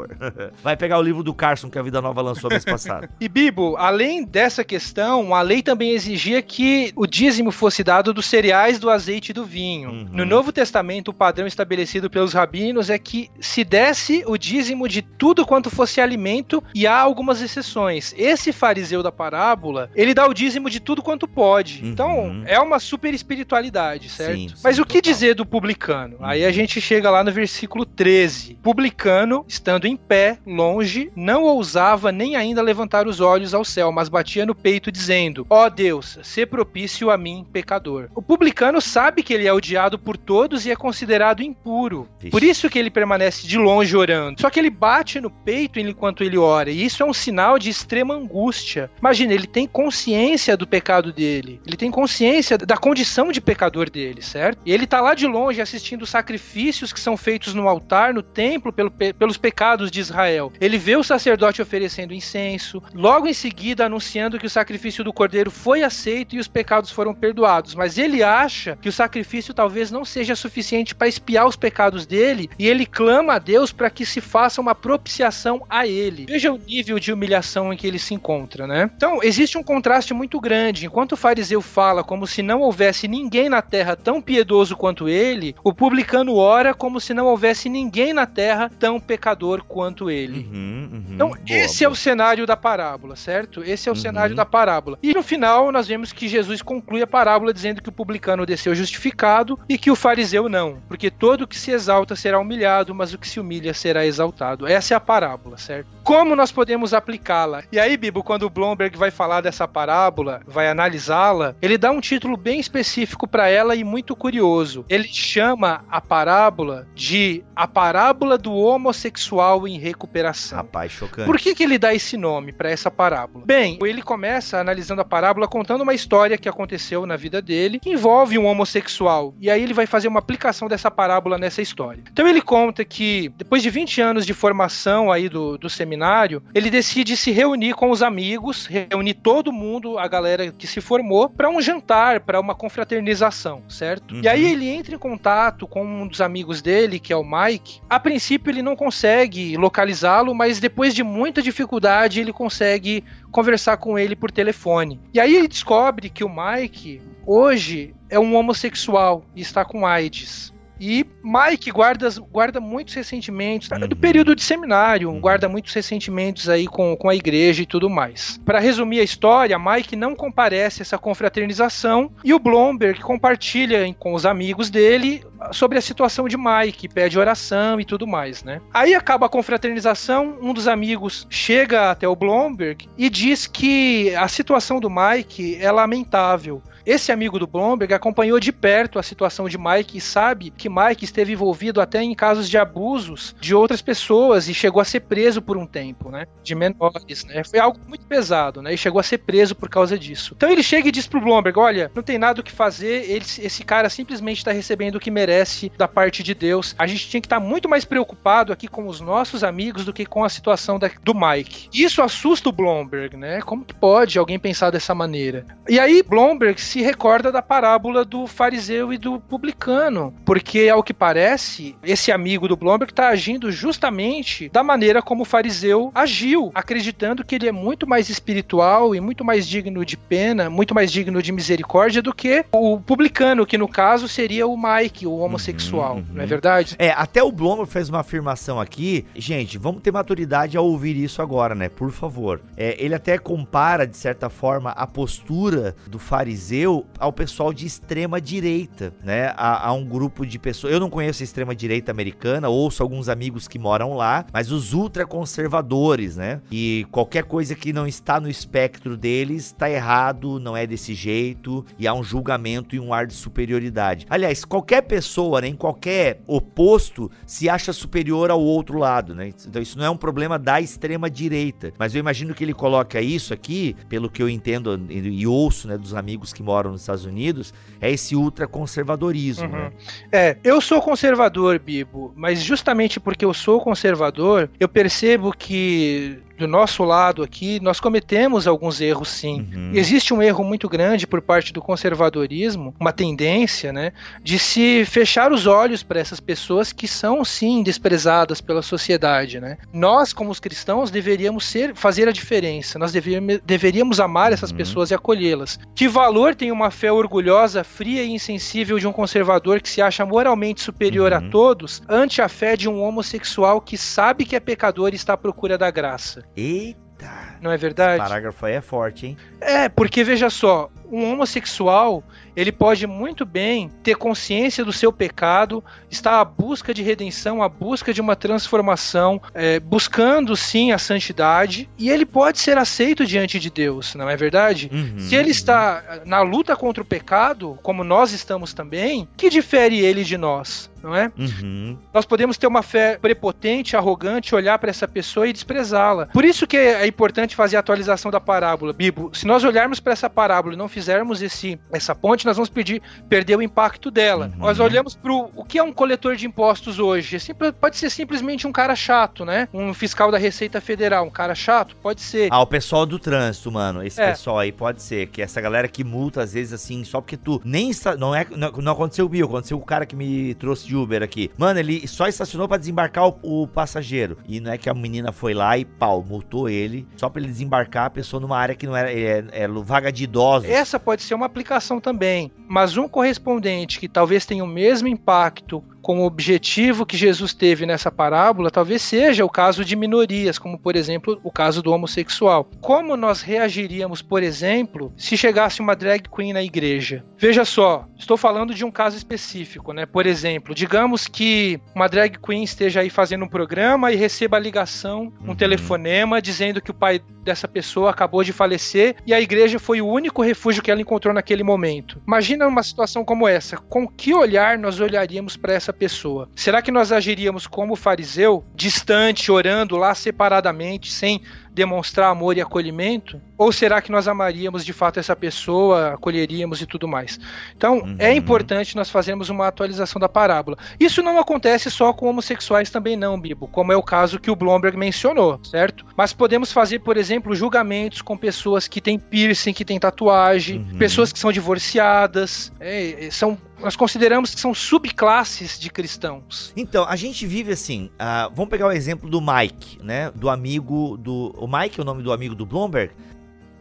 [0.64, 3.08] Vai pegar o livro do Carson que a Vida Nova lançou mês passado.
[3.20, 8.26] e Bibo, além dessa questão, a lei também exigia que o dízimo fosse dado dos
[8.26, 9.90] cereais, do azeite e do vinho.
[9.90, 10.10] Uhum.
[10.12, 15.02] No Novo Testamento, o padrão estabelecido pelos rabinos é que se desse o dízimo de
[15.02, 18.14] tudo quanto fosse alimento, e há algumas exceções.
[18.18, 21.82] Esse fariseu da parábola ele dá o dízimo de tudo quanto pode.
[21.82, 21.90] Uhum.
[21.90, 24.36] Então, é uma super espiritualidade, certo?
[24.36, 25.14] Sim, Mas sim, o que total.
[25.14, 26.18] dizer do publicano?
[26.20, 26.26] Uhum.
[26.26, 28.56] Aí a gente chega lá no versículo 13.
[28.62, 34.10] Publicano, estando em pé, longe, não ousava nem ainda levantar os olhos ao céu, mas
[34.10, 38.10] batia no peito, dizendo: Ó oh Deus, se propício a mim, pecador.
[38.16, 42.08] O publicano sabe que ele é odiado por todos e é considerado impuro.
[42.20, 42.30] Ixi.
[42.30, 44.42] Por isso que ele permanece de longe orando.
[44.42, 47.70] Só que ele bate no peito enquanto ele ora, e isso é um sinal de
[47.70, 48.90] extrema angústia.
[49.00, 54.22] Imagina, ele tem consciência do pecado dele, ele tem consciência da condição de pecador dele,
[54.22, 54.60] certo?
[54.66, 58.72] E ele tá lá de longe assistindo sacrifícios que são feitos no altar, no templo,
[58.72, 60.52] pelo, pelos pecados de Israel.
[60.60, 65.52] Ele vê o sacerdote oferecendo incenso, logo em seguida anunciando que o sacrifício do cordeiro
[65.52, 67.76] foi aceito e os pecados foram perdoados.
[67.76, 72.50] Mas ele acha que o sacrifício talvez não seja suficiente para espiar os pecados dele
[72.58, 76.26] e ele clama a Deus para que se faça uma propiciação a ele.
[76.28, 78.90] Veja o nível de humilhação em que ele se encontra, né?
[78.96, 80.86] Então, existe um contraste muito grande.
[80.86, 85.56] Enquanto o fariseu fala como se não houvesse ninguém na terra tão piedoso quanto ele,
[85.64, 90.40] o publicano ora como se não houvesse ninguém na terra tão pecador quanto ele.
[90.40, 91.90] Uhum, uhum, então, boa, esse boa.
[91.90, 93.64] é o cenário da parábola, certo?
[93.64, 94.02] Esse é o uhum.
[94.02, 94.98] cenário da parábola.
[95.02, 98.76] E no final, nós vemos que Jesus conclui a parábola dizendo que o publicano desceu
[98.76, 103.18] justificado e que o fariseu não, porque todo que se exalta será humilhado, mas o
[103.18, 104.68] que se humilha será exaltado.
[104.68, 105.95] Essa é a parábola, certo?
[106.06, 107.64] Como nós podemos aplicá-la?
[107.72, 112.00] E aí, Bibo, quando o Blomberg vai falar dessa parábola, vai analisá-la, ele dá um
[112.00, 114.86] título bem específico para ela e muito curioso.
[114.88, 120.60] Ele chama a parábola de a parábola do homossexual em recuperação.
[120.60, 121.26] Rapaz, chocante.
[121.26, 123.44] Por que, que ele dá esse nome para essa parábola?
[123.44, 127.90] Bem, ele começa analisando a parábola contando uma história que aconteceu na vida dele que
[127.90, 129.34] envolve um homossexual.
[129.42, 132.04] E aí ele vai fazer uma aplicação dessa parábola nessa história.
[132.12, 136.44] Então ele conta que depois de 20 anos de formação aí do, do seminário, seminário,
[136.54, 141.30] ele decide se reunir com os amigos, reunir todo mundo, a galera que se formou,
[141.30, 144.16] para um jantar, para uma confraternização, certo?
[144.16, 144.22] Uhum.
[144.24, 147.82] E aí ele entra em contato com um dos amigos dele, que é o Mike.
[147.90, 153.98] A princípio ele não consegue localizá-lo, mas depois de muita dificuldade ele consegue conversar com
[153.98, 155.00] ele por telefone.
[155.14, 160.54] E aí ele descobre que o Mike hoje é um homossexual e está com AIDS.
[160.80, 163.78] E Mike guarda, guarda muitos ressentimentos, tá?
[163.78, 163.88] uhum.
[163.88, 165.20] do período de seminário, uhum.
[165.20, 168.40] guarda muitos ressentimentos aí com, com a igreja e tudo mais.
[168.46, 174.14] Para resumir a história, Mike não comparece a essa confraternização e o Blomberg compartilha com
[174.14, 178.62] os amigos dele sobre a situação de Mike, pede oração e tudo mais, né?
[178.74, 184.28] Aí acaba a confraternização, um dos amigos chega até o Blomberg e diz que a
[184.28, 189.58] situação do Mike é lamentável esse amigo do Blomberg acompanhou de perto a situação de
[189.58, 194.48] Mike e sabe que Mike esteve envolvido até em casos de abusos de outras pessoas
[194.48, 196.28] e chegou a ser preso por um tempo, né?
[196.44, 197.44] De menores, né?
[197.44, 198.74] Foi algo muito pesado, né?
[198.74, 200.34] E chegou a ser preso por causa disso.
[200.36, 203.26] Então ele chega e diz pro Blomberg: olha, não tem nada o que fazer, ele,
[203.40, 206.76] esse cara simplesmente está recebendo o que merece da parte de Deus.
[206.78, 209.94] A gente tinha que estar tá muito mais preocupado aqui com os nossos amigos do
[209.94, 211.70] que com a situação da, do Mike.
[211.74, 213.42] Isso assusta o Blomberg, né?
[213.42, 215.46] Como que pode alguém pensar dessa maneira?
[215.68, 220.94] E aí Blomberg se recorda da parábola do fariseu e do publicano, porque ao que
[220.94, 227.24] parece, esse amigo do Blomberg está agindo justamente da maneira como o fariseu agiu, acreditando
[227.24, 231.22] que ele é muito mais espiritual e muito mais digno de pena, muito mais digno
[231.22, 236.00] de misericórdia do que o publicano, que no caso seria o Mike, o homossexual, uhum,
[236.00, 236.06] uhum.
[236.16, 236.76] não é verdade?
[236.80, 241.22] É, até o Blomberg fez uma afirmação aqui, gente, vamos ter maturidade ao ouvir isso
[241.22, 241.70] agora, né?
[241.70, 242.42] Por favor.
[242.58, 246.65] É, ele até compara, de certa forma, a postura do fariseu
[247.00, 249.34] ao pessoal de extrema direita, né?
[249.36, 250.74] A, a, um grupo de pessoas.
[250.74, 254.74] Eu não conheço a extrema direita americana, ouço alguns amigos que moram lá, mas os
[254.74, 256.42] ultraconservadores, né?
[256.52, 261.66] E qualquer coisa que não está no espectro deles está errado, não é desse jeito,
[261.78, 264.06] e há um julgamento e um ar de superioridade.
[264.10, 269.34] Aliás, qualquer pessoa, né, em qualquer oposto, se acha superior ao outro lado, né?
[269.48, 273.02] Então isso não é um problema da extrema direita, mas eu imagino que ele coloca
[273.02, 276.82] isso aqui, pelo que eu entendo e ouço, né, dos amigos que moram moram nos
[276.82, 279.46] Estados Unidos, é esse ultraconservadorismo.
[279.46, 279.52] Uhum.
[279.52, 279.72] Né?
[280.12, 286.48] É, eu sou conservador, Bibo, mas justamente porque eu sou conservador, eu percebo que do
[286.48, 289.48] nosso lado aqui, nós cometemos alguns erros sim.
[289.54, 289.72] Uhum.
[289.74, 293.92] Existe um erro muito grande por parte do conservadorismo, uma tendência, né,
[294.22, 299.58] de se fechar os olhos para essas pessoas que são sim desprezadas pela sociedade, né?
[299.74, 302.78] Nós, como os cristãos, deveríamos ser, fazer a diferença.
[302.78, 304.58] Nós deveríamos, deveríamos amar essas uhum.
[304.58, 305.60] pessoas e acolhê-las.
[305.74, 310.06] Que valor tem uma fé orgulhosa, fria e insensível de um conservador que se acha
[310.06, 311.18] moralmente superior uhum.
[311.18, 315.14] a todos, ante a fé de um homossexual que sabe que é pecador e está
[315.14, 316.25] à procura da graça?
[316.36, 317.36] Eita!
[317.42, 318.02] Não é verdade?
[318.02, 319.18] Esse parágrafo aí é forte, hein?
[319.42, 322.04] É, porque veja só, um homossexual
[322.36, 327.48] ele pode muito bem ter consciência do seu pecado, estar à busca de redenção, à
[327.48, 333.40] busca de uma transformação, é, buscando sim a santidade, e ele pode ser aceito diante
[333.40, 334.70] de Deus, não é verdade?
[334.72, 339.80] Uhum, Se ele está na luta contra o pecado, como nós estamos também, que difere
[339.80, 340.70] ele de nós?
[340.86, 341.12] não é?
[341.18, 341.78] Uhum.
[341.92, 346.06] Nós podemos ter uma fé prepotente, arrogante, olhar para essa pessoa e desprezá-la.
[346.06, 348.72] Por isso que é importante fazer a atualização da parábola.
[348.72, 352.50] Bibo, se nós olharmos para essa parábola e não fizermos esse, essa ponte, nós vamos
[352.50, 354.30] pedir, perder o impacto dela.
[354.34, 354.40] Uhum.
[354.40, 357.16] Nós olhamos para o que é um coletor de impostos hoje.
[357.16, 359.48] É pode ser simplesmente um cara chato, né?
[359.54, 362.28] Um fiscal da Receita Federal, um cara chato, pode ser.
[362.30, 363.82] Ah, o pessoal do trânsito, mano.
[363.82, 364.12] Esse é.
[364.12, 365.08] pessoal aí pode ser.
[365.08, 367.96] Que essa galera que multa, às vezes, assim, só porque tu nem está.
[367.96, 371.02] Não, é, não, não aconteceu o Bill, aconteceu o cara que me trouxe de Uber
[371.02, 371.32] aqui.
[371.38, 374.18] Mano, ele só estacionou para desembarcar o, o, passageiro.
[374.28, 376.86] E não é que a menina foi lá e pau, multou ele.
[376.98, 378.92] Só pra ele desembarcar a pessoa numa área que não era.
[378.92, 380.50] É, é vaga de idosos.
[380.66, 382.32] Essa pode ser uma aplicação também.
[382.48, 387.64] Mas um correspondente que talvez tenha o mesmo impacto com o objetivo que Jesus teve
[387.64, 392.50] nessa parábola, talvez seja o caso de minorias, como por exemplo o caso do homossexual.
[392.60, 397.06] Como nós reagiríamos, por exemplo, se chegasse uma drag queen na igreja?
[397.20, 399.86] Veja só, estou falando de um caso específico, né?
[399.86, 404.40] Por exemplo, digamos que uma drag queen esteja aí fazendo um programa e receba a
[404.40, 405.36] ligação, um uhum.
[405.36, 409.88] telefonema dizendo que o pai dessa pessoa acabou de falecer e a igreja foi o
[409.88, 412.02] único refúgio que ela encontrou naquele momento.
[412.08, 413.58] Imagina uma situação como essa.
[413.58, 416.30] Com que olhar nós olharíamos para essa pessoa.
[416.36, 421.22] Será que nós agiríamos como fariseu, distante, orando lá separadamente, sem
[421.56, 423.20] demonstrar amor e acolhimento?
[423.38, 427.20] Ou será que nós amaríamos de fato essa pessoa, acolheríamos e tudo mais?
[427.56, 427.96] Então, uhum.
[427.98, 430.58] é importante nós fazermos uma atualização da parábola.
[430.80, 434.36] Isso não acontece só com homossexuais também não, Bibo, como é o caso que o
[434.36, 435.86] Blomberg mencionou, certo?
[435.98, 440.78] Mas podemos fazer, por exemplo, julgamentos com pessoas que têm piercing, que têm tatuagem, uhum.
[440.78, 446.52] pessoas que são divorciadas, é, são nós consideramos que são subclasses de cristãos.
[446.56, 447.90] Então, a gente vive assim.
[447.94, 450.12] Uh, vamos pegar o exemplo do Mike, né?
[450.14, 451.34] Do amigo do.
[451.46, 452.92] O Mike é o nome do amigo do Bloomberg?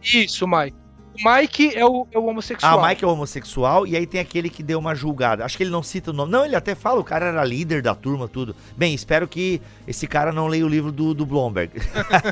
[0.01, 0.75] Isso, Mike.
[1.23, 2.79] O Mike é o, é o homossexual.
[2.79, 5.45] Ah, o Mike é o homossexual, e aí tem aquele que deu uma julgada.
[5.45, 6.31] Acho que ele não cita o nome.
[6.31, 8.55] Não, ele até fala, o cara era líder da turma, tudo.
[8.75, 11.79] Bem, espero que esse cara não leia o livro do, do Blomberg.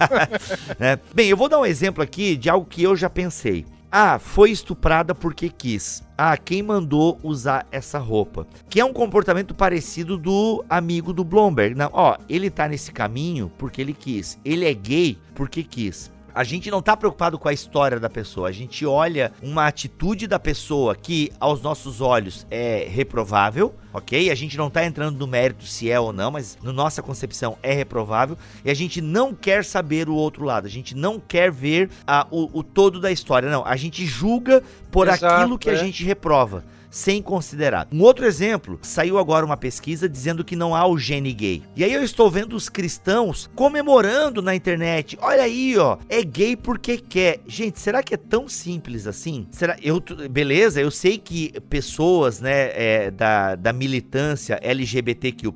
[0.80, 0.99] né?
[1.14, 3.64] Bem, eu vou dar um exemplo aqui de algo que eu já pensei.
[3.95, 6.01] Ah, foi estuprada porque quis.
[6.17, 8.47] Ah, quem mandou usar essa roupa?
[8.67, 11.75] Que é um comportamento parecido do amigo do Blomberg.
[11.75, 14.39] Não, ó, ele tá nesse caminho porque ele quis.
[14.43, 18.49] Ele é gay porque quis a gente não tá preocupado com a história da pessoa,
[18.49, 24.31] a gente olha uma atitude da pessoa que aos nossos olhos é reprovável, ok?
[24.31, 27.57] A gente não tá entrando no mérito se é ou não, mas na nossa concepção
[27.61, 28.38] é reprovável.
[28.65, 32.25] E a gente não quer saber o outro lado, a gente não quer ver a,
[32.31, 35.73] o, o todo da história, não, a gente julga por Exato, aquilo que é.
[35.73, 36.63] a gente reprova
[36.93, 37.87] sem considerar.
[37.91, 41.63] Um outro exemplo, saiu agora uma pesquisa dizendo que não há o gene gay.
[41.75, 45.17] E aí eu estou vendo os cristãos comemorando na internet.
[45.19, 47.39] Olha aí, ó, é gay porque quer.
[47.47, 49.47] Gente, será que é tão simples assim?
[49.49, 55.51] Será eu beleza, eu sei que pessoas, né, é, da, da militância LGBTQ+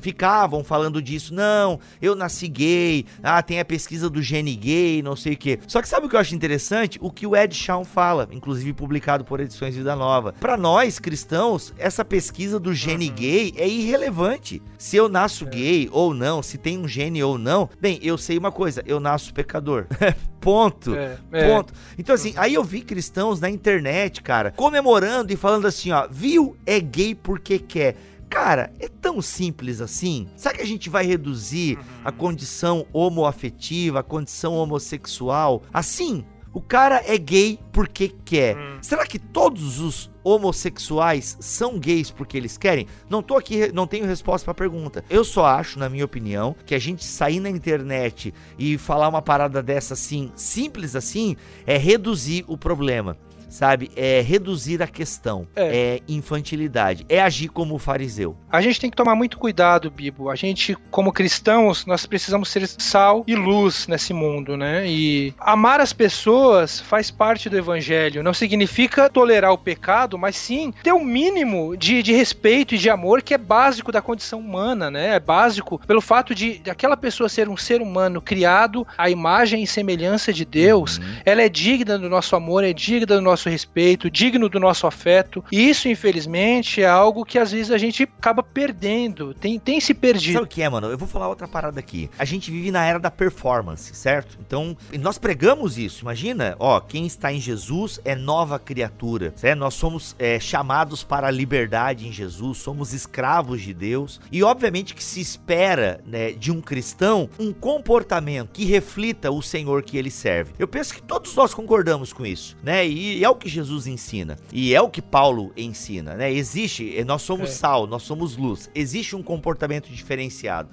[0.00, 1.34] ficavam falando disso.
[1.34, 3.04] Não, eu nasci gay.
[3.22, 5.58] Ah, tem a pesquisa do gene gay, não sei o que.
[5.66, 6.98] Só que sabe o que eu acho interessante?
[7.02, 10.32] O que o Ed Shawn fala, inclusive publicado por Edições Vida Nova.
[10.32, 13.14] Para nós nós cristãos, essa pesquisa do gene uhum.
[13.16, 14.62] gay é irrelevante.
[14.78, 15.48] Se eu nasço é.
[15.48, 19.00] gay ou não, se tem um gene ou não, bem, eu sei uma coisa, eu
[19.00, 19.86] nasço pecador.
[20.40, 20.94] ponto.
[20.94, 21.48] É, é.
[21.48, 21.74] Ponto.
[21.98, 26.56] Então, assim, aí eu vi cristãos na internet, cara, comemorando e falando assim, ó, viu?
[26.64, 27.96] É gay porque quer.
[28.30, 30.28] Cara, é tão simples assim?
[30.36, 32.16] Será que a gente vai reduzir a uhum.
[32.16, 36.24] condição homoafetiva, a condição homossexual assim?
[36.52, 38.56] O cara é gay porque quer.
[38.56, 38.78] Hum.
[38.80, 42.86] Será que todos os homossexuais são gays porque eles querem?
[43.08, 45.04] Não tô aqui, não tenho resposta para a pergunta.
[45.08, 49.22] Eu só acho, na minha opinião, que a gente sair na internet e falar uma
[49.22, 51.36] parada dessa assim, simples assim,
[51.66, 53.16] é reduzir o problema
[53.48, 53.90] sabe?
[53.96, 55.96] É reduzir a questão, é.
[55.96, 58.36] é infantilidade, é agir como o fariseu.
[58.50, 60.30] A gente tem que tomar muito cuidado, Bibo.
[60.30, 64.86] A gente, como cristãos, nós precisamos ser sal e luz nesse mundo, né?
[64.86, 68.22] E amar as pessoas faz parte do evangelho.
[68.22, 72.78] Não significa tolerar o pecado, mas sim ter o um mínimo de, de respeito e
[72.78, 75.14] de amor que é básico da condição humana, né?
[75.14, 79.62] É básico pelo fato de, de aquela pessoa ser um ser humano criado à imagem
[79.62, 80.98] e semelhança de Deus.
[80.98, 81.04] Uhum.
[81.24, 84.86] Ela é digna do nosso amor, é digna do nosso nosso respeito, digno do nosso
[84.86, 85.44] afeto.
[85.52, 89.94] E isso, infelizmente, é algo que às vezes a gente acaba perdendo, tem, tem se
[89.94, 90.34] perdido.
[90.34, 90.88] Sabe o que é, mano?
[90.88, 92.10] Eu vou falar outra parada aqui.
[92.18, 94.36] A gente vive na era da performance, certo?
[94.44, 96.02] Então, nós pregamos isso.
[96.02, 99.58] Imagina, ó, quem está em Jesus é nova criatura, certo?
[99.58, 104.20] Nós somos é, chamados para a liberdade em Jesus, somos escravos de Deus.
[104.32, 109.82] E obviamente que se espera né, de um cristão um comportamento que reflita o Senhor
[109.82, 110.52] que ele serve.
[110.58, 112.86] Eu penso que todos nós concordamos com isso, né?
[112.86, 114.36] E é o que Jesus ensina.
[114.52, 116.32] E é o que Paulo ensina, né?
[116.32, 117.52] Existe, nós somos é.
[117.52, 118.70] sal, nós somos luz.
[118.74, 120.70] Existe um comportamento diferenciado.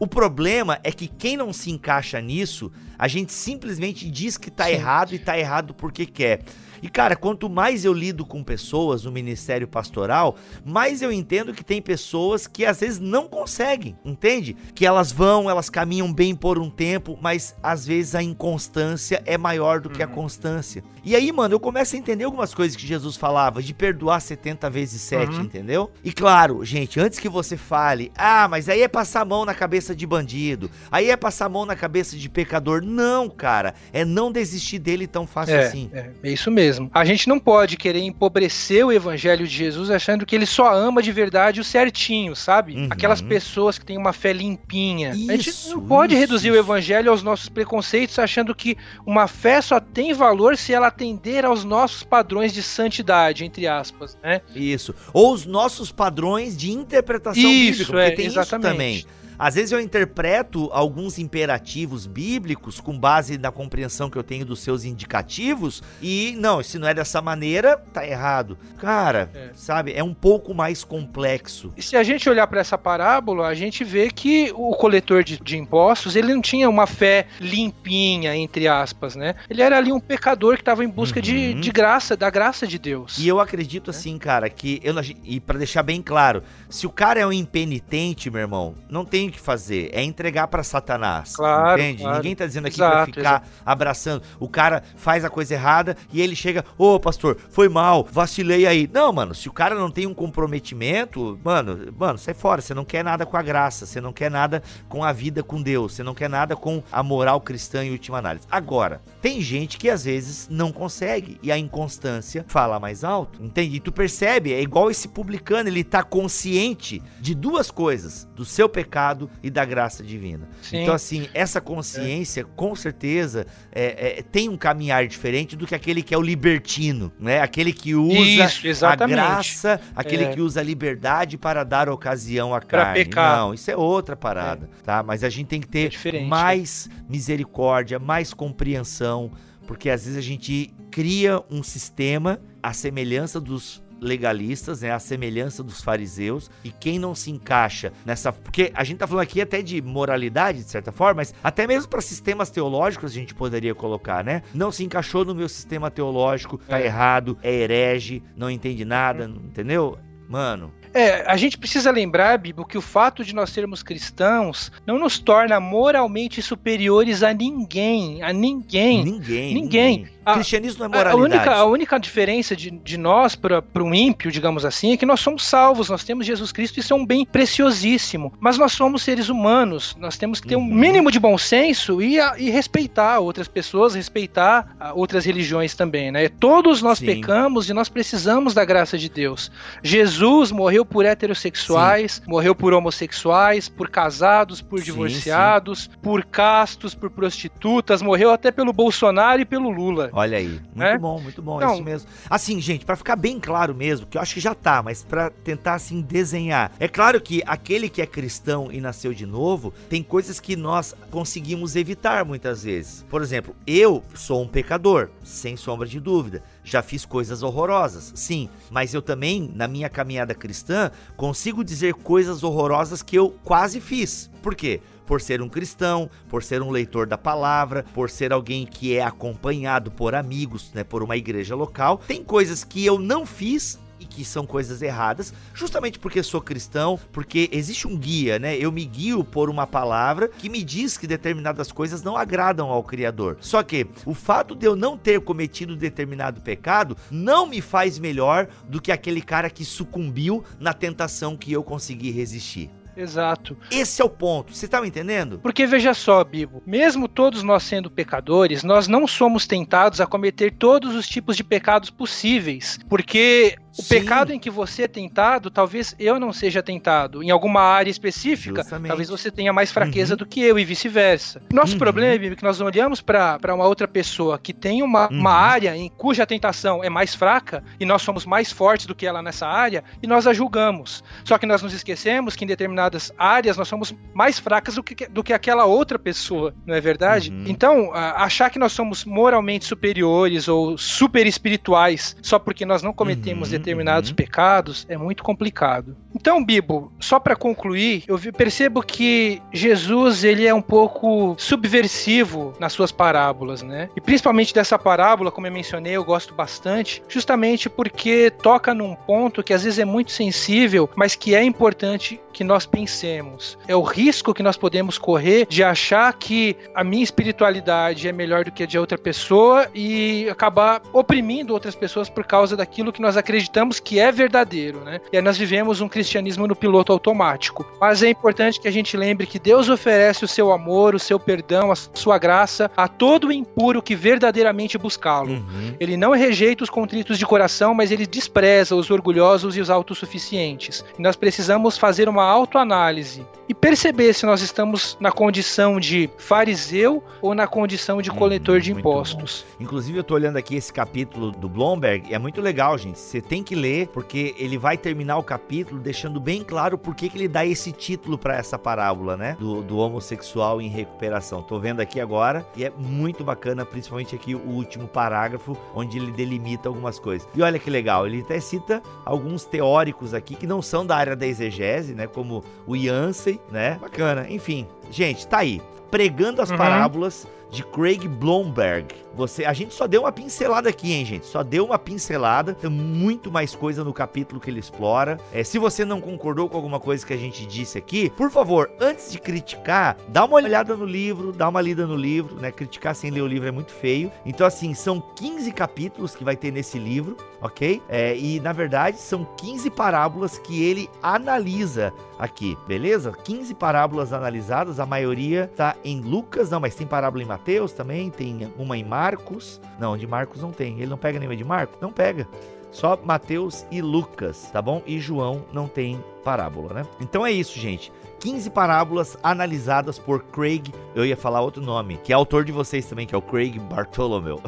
[0.00, 4.70] O problema é que quem não se encaixa nisso, a gente simplesmente diz que tá
[4.70, 6.42] errado e tá errado porque quer.
[6.82, 11.64] E cara, quanto mais eu lido com pessoas no ministério pastoral, mais eu entendo que
[11.64, 14.56] tem pessoas que às vezes não conseguem, entende?
[14.74, 19.36] Que elas vão, elas caminham bem por um tempo, mas às vezes a inconstância é
[19.36, 20.14] maior do que a uhum.
[20.14, 20.84] constância.
[21.08, 24.68] E aí, mano, eu começo a entender algumas coisas que Jesus falava, de perdoar 70
[24.68, 25.40] vezes 7, uhum.
[25.40, 25.90] entendeu?
[26.04, 29.54] E claro, gente, antes que você fale, ah, mas aí é passar a mão na
[29.54, 32.82] cabeça de bandido, aí é passar a mão na cabeça de pecador.
[32.84, 35.90] Não, cara, é não desistir dele tão fácil é, assim.
[35.94, 36.90] É, é isso mesmo.
[36.92, 41.02] A gente não pode querer empobrecer o evangelho de Jesus achando que ele só ama
[41.02, 42.74] de verdade o certinho, sabe?
[42.74, 42.88] Uhum.
[42.90, 45.14] Aquelas pessoas que têm uma fé limpinha.
[45.14, 46.56] Isso, a gente não pode isso, reduzir isso.
[46.58, 51.44] o evangelho aos nossos preconceitos achando que uma fé só tem valor se ela atender
[51.44, 54.40] aos nossos padrões de santidade, entre aspas, né?
[54.54, 54.92] Isso.
[55.12, 58.98] Ou os nossos padrões de interpretação isso, bíblica, porque é, tem exatamente.
[58.98, 59.17] isso também.
[59.38, 64.60] Às vezes eu interpreto alguns imperativos bíblicos com base na compreensão que eu tenho dos
[64.60, 68.58] seus indicativos e não, se não é dessa maneira, tá errado.
[68.78, 69.50] Cara, é.
[69.54, 71.72] sabe, é um pouco mais complexo.
[71.76, 75.38] E se a gente olhar para essa parábola, a gente vê que o coletor de,
[75.38, 79.34] de, impostos, ele não tinha uma fé limpinha, entre aspas, né?
[79.48, 81.24] Ele era ali um pecador que estava em busca uhum.
[81.24, 83.18] de, de graça, da graça de Deus.
[83.18, 83.94] E eu acredito é.
[83.94, 88.30] assim, cara, que eu e para deixar bem claro, se o cara é um impenitente,
[88.30, 91.36] meu irmão, não tem que fazer, é entregar para Satanás.
[91.36, 92.02] Claro, entende?
[92.02, 92.16] Claro.
[92.16, 93.46] Ninguém tá dizendo aqui para ficar exato.
[93.64, 94.22] abraçando.
[94.38, 98.66] O cara faz a coisa errada e ele chega, ô oh, pastor, foi mal, vacilei
[98.66, 98.88] aí.
[98.92, 102.60] Não, mano, se o cara não tem um comprometimento, mano, mano, sai fora.
[102.60, 105.60] Você não quer nada com a graça, você não quer nada com a vida com
[105.60, 108.46] Deus, você não quer nada com a moral cristã em última análise.
[108.50, 113.76] Agora, tem gente que às vezes não consegue e a inconstância fala mais alto, entende?
[113.76, 118.68] E tu percebe, é igual esse publicano, ele tá consciente de duas coisas, do seu
[118.68, 120.48] pecado pecado e da graça divina.
[120.62, 120.82] Sim.
[120.82, 126.02] Então, assim, essa consciência, com certeza, é, é, tem um caminhar diferente do que aquele
[126.02, 127.40] que é o libertino, né?
[127.40, 130.32] Aquele que usa isso, a graça, aquele é.
[130.32, 133.04] que usa a liberdade para dar ocasião à pra carne.
[133.04, 133.38] Pecar.
[133.38, 134.82] Não, isso é outra parada, é.
[134.84, 135.02] tá?
[135.02, 139.32] Mas a gente tem que ter é mais misericórdia, mais compreensão,
[139.66, 145.62] porque às vezes a gente cria um sistema à semelhança dos legalistas, né, a semelhança
[145.62, 149.62] dos fariseus, e quem não se encaixa nessa, porque a gente tá falando aqui até
[149.62, 154.24] de moralidade de certa forma, mas até mesmo para sistemas teológicos a gente poderia colocar,
[154.24, 154.42] né?
[154.54, 156.86] Não se encaixou no meu sistema teológico, tá é.
[156.86, 159.26] errado, é herege, não entende nada, é.
[159.26, 159.98] entendeu?
[160.28, 164.98] Mano, é, a gente precisa lembrar, Bibo, que o fato de nós sermos cristãos não
[164.98, 168.22] nos torna moralmente superiores a ninguém.
[168.22, 169.04] A ninguém.
[169.04, 169.54] Ninguém.
[169.54, 169.98] Ninguém.
[169.98, 170.17] ninguém.
[170.28, 171.34] A, cristianismo não é moralidade.
[171.34, 175.06] A única, a única diferença de, de nós para um ímpio, digamos assim, é que
[175.06, 178.32] nós somos salvos, nós temos Jesus Cristo, e isso é um bem preciosíssimo.
[178.40, 180.74] Mas nós somos seres humanos, nós temos que ter um uhum.
[180.74, 186.28] mínimo de bom senso e, a, e respeitar outras pessoas, respeitar outras religiões também, né?
[186.28, 187.06] Todos nós Sim.
[187.06, 189.50] pecamos e nós precisamos da graça de Deus.
[189.82, 192.22] Jesus morreu por heterossexuais, sim.
[192.30, 195.98] morreu por homossexuais, por casados, por divorciados, sim, sim.
[196.02, 200.10] por castos, por prostitutas, morreu até pelo Bolsonaro e pelo Lula.
[200.18, 200.98] Olha aí, muito é?
[200.98, 202.08] bom, muito bom, então, isso mesmo.
[202.28, 205.30] Assim, gente, para ficar bem claro mesmo, que eu acho que já tá, mas para
[205.30, 206.72] tentar assim desenhar.
[206.80, 210.92] É claro que aquele que é cristão e nasceu de novo, tem coisas que nós
[211.08, 213.06] conseguimos evitar muitas vezes.
[213.08, 216.42] Por exemplo, eu sou um pecador, sem sombra de dúvida.
[216.64, 222.42] Já fiz coisas horrorosas, sim, mas eu também, na minha caminhada cristã, consigo dizer coisas
[222.42, 224.28] horrorosas que eu quase fiz.
[224.42, 224.80] Por quê?
[225.08, 229.02] Por ser um cristão, por ser um leitor da palavra, por ser alguém que é
[229.02, 232.02] acompanhado por amigos, né, por uma igreja local.
[232.06, 237.00] Tem coisas que eu não fiz e que são coisas erradas, justamente porque sou cristão,
[237.10, 238.56] porque existe um guia, né?
[238.56, 242.84] Eu me guio por uma palavra que me diz que determinadas coisas não agradam ao
[242.84, 243.38] Criador.
[243.40, 248.46] Só que o fato de eu não ter cometido determinado pecado não me faz melhor
[248.68, 252.70] do que aquele cara que sucumbiu na tentação que eu consegui resistir.
[252.98, 253.56] Exato.
[253.70, 254.52] Esse é o ponto.
[254.52, 255.38] Você tá me entendendo?
[255.38, 260.52] Porque veja só, Bibo, mesmo todos nós sendo pecadores, nós não somos tentados a cometer
[260.52, 264.00] todos os tipos de pecados possíveis, porque o Sim.
[264.00, 267.22] pecado em que você é tentado, talvez eu não seja tentado.
[267.22, 268.88] Em alguma área específica, Justamente.
[268.88, 270.18] talvez você tenha mais fraqueza uhum.
[270.18, 271.40] do que eu e vice-versa.
[271.52, 271.78] Nosso uhum.
[271.78, 275.20] problema é que nós olhamos para uma outra pessoa que tem uma, uhum.
[275.20, 279.06] uma área em cuja tentação é mais fraca e nós somos mais fortes do que
[279.06, 281.04] ela nessa área e nós a julgamos.
[281.24, 285.06] Só que nós nos esquecemos que em determinadas áreas nós somos mais fracas do que,
[285.06, 287.30] do que aquela outra pessoa, não é verdade?
[287.30, 287.44] Uhum.
[287.46, 293.52] Então, achar que nós somos moralmente superiores ou super espirituais só porque nós não cometemos
[293.52, 294.16] uhum determinados uhum.
[294.16, 295.96] pecados é muito complicado.
[296.14, 302.72] Então, Bibo, só para concluir, eu percebo que Jesus ele é um pouco subversivo nas
[302.72, 303.88] suas parábolas, né?
[303.94, 309.42] E principalmente dessa parábola, como eu mencionei, eu gosto bastante, justamente porque toca num ponto
[309.42, 313.58] que às vezes é muito sensível, mas que é importante que nós pensemos.
[313.66, 318.44] É o risco que nós podemos correr de achar que a minha espiritualidade é melhor
[318.44, 323.02] do que a de outra pessoa e acabar oprimindo outras pessoas por causa daquilo que
[323.02, 325.00] nós acreditamos que é verdadeiro, né?
[325.12, 327.66] E aí nós vivemos um cristianismo no piloto automático.
[327.80, 331.18] Mas é importante que a gente lembre que Deus oferece o seu amor, o seu
[331.18, 335.32] perdão, a sua graça a todo impuro que verdadeiramente buscá-lo.
[335.32, 335.74] Uhum.
[335.80, 340.84] Ele não rejeita os contritos de coração, mas ele despreza os orgulhosos e os autossuficientes.
[340.96, 347.02] E nós precisamos fazer uma autoanálise e perceber se nós estamos na condição de fariseu
[347.22, 349.46] ou na condição de coletor hum, de impostos.
[349.48, 349.64] Bom.
[349.64, 352.98] Inclusive, eu tô olhando aqui esse capítulo do Blomberg, é muito legal, gente.
[352.98, 357.08] Você tem que ler, porque ele vai terminar o capítulo deixando bem claro por que,
[357.08, 359.36] que ele dá esse título para essa parábola, né?
[359.40, 361.42] Do, do homossexual em recuperação.
[361.42, 366.12] Tô vendo aqui agora e é muito bacana, principalmente aqui o último parágrafo, onde ele
[366.12, 367.26] delimita algumas coisas.
[367.34, 371.16] E olha que legal, ele até cita alguns teóricos aqui que não são da área
[371.16, 372.06] da exegese, né?
[372.08, 373.78] Como o Yancey, né?
[373.80, 374.26] Bacana.
[374.28, 375.60] Enfim, gente, tá aí.
[375.90, 376.56] Pregando as uhum.
[376.56, 378.94] parábolas de Craig Blomberg.
[379.14, 381.26] Você, a gente só deu uma pincelada aqui, hein, gente?
[381.26, 382.54] Só deu uma pincelada.
[382.54, 385.18] Tem muito mais coisa no capítulo que ele explora.
[385.32, 388.70] É, se você não concordou com alguma coisa que a gente disse aqui, por favor,
[388.80, 392.52] antes de criticar, dá uma olhada no livro, dá uma lida no livro, né?
[392.52, 394.12] Criticar sem ler o livro é muito feio.
[394.24, 397.82] Então, assim, são 15 capítulos que vai ter nesse livro, ok?
[397.88, 403.12] É, e na verdade são 15 parábolas que ele analisa aqui, beleza?
[403.12, 407.26] 15 parábolas analisadas, a maioria tá em Lucas, não, mas tem parábola em
[407.72, 409.60] também, tem uma em Marcos.
[409.78, 410.76] Não, de Marcos não tem.
[410.76, 411.80] Ele não pega nenhuma de Marcos?
[411.80, 412.28] Não pega.
[412.70, 414.82] Só Mateus e Lucas, tá bom?
[414.86, 416.86] E João não tem parábola, né?
[417.00, 417.90] Então é isso, gente.
[418.18, 422.84] 15 parábolas analisadas por Craig, eu ia falar outro nome, que é autor de vocês
[422.86, 424.40] também, que é o Craig Bartholomew.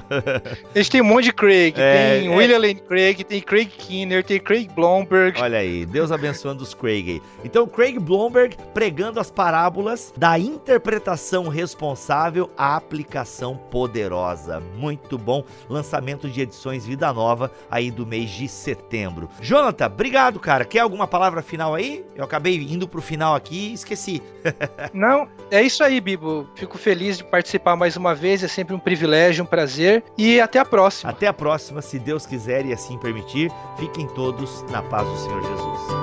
[0.74, 2.36] A gente tem um monte de Craig, é, tem é...
[2.36, 5.40] William Lane Craig, tem Craig Kinner, tem Craig Blomberg.
[5.40, 7.22] Olha aí, Deus abençoando os Craig.
[7.44, 14.60] Então, Craig Blomberg pregando as parábolas da interpretação responsável à aplicação poderosa.
[14.76, 15.44] Muito bom.
[15.68, 19.28] Lançamento de edições Vida Nova aí do mês de setembro.
[19.40, 20.64] Jonathan, obrigado, cara.
[20.64, 22.04] Quer alguma palavra final aí?
[22.16, 24.22] Eu acabei indo pro final aqui e esqueci.
[24.94, 26.48] Não, é isso aí, Bibo.
[26.54, 28.42] Fico feliz de participar mais uma vez.
[28.42, 30.02] É sempre um privilégio, um prazer.
[30.16, 31.10] E até a próxima.
[31.10, 33.50] Até a próxima, se Deus quiser e assim permitir.
[33.78, 36.00] Fiquem todos na paz do Senhor Jesus.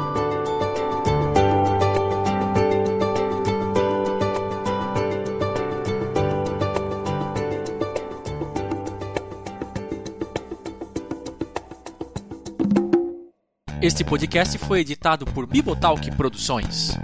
[13.80, 16.98] Este podcast foi editado por Bibotalk Produções.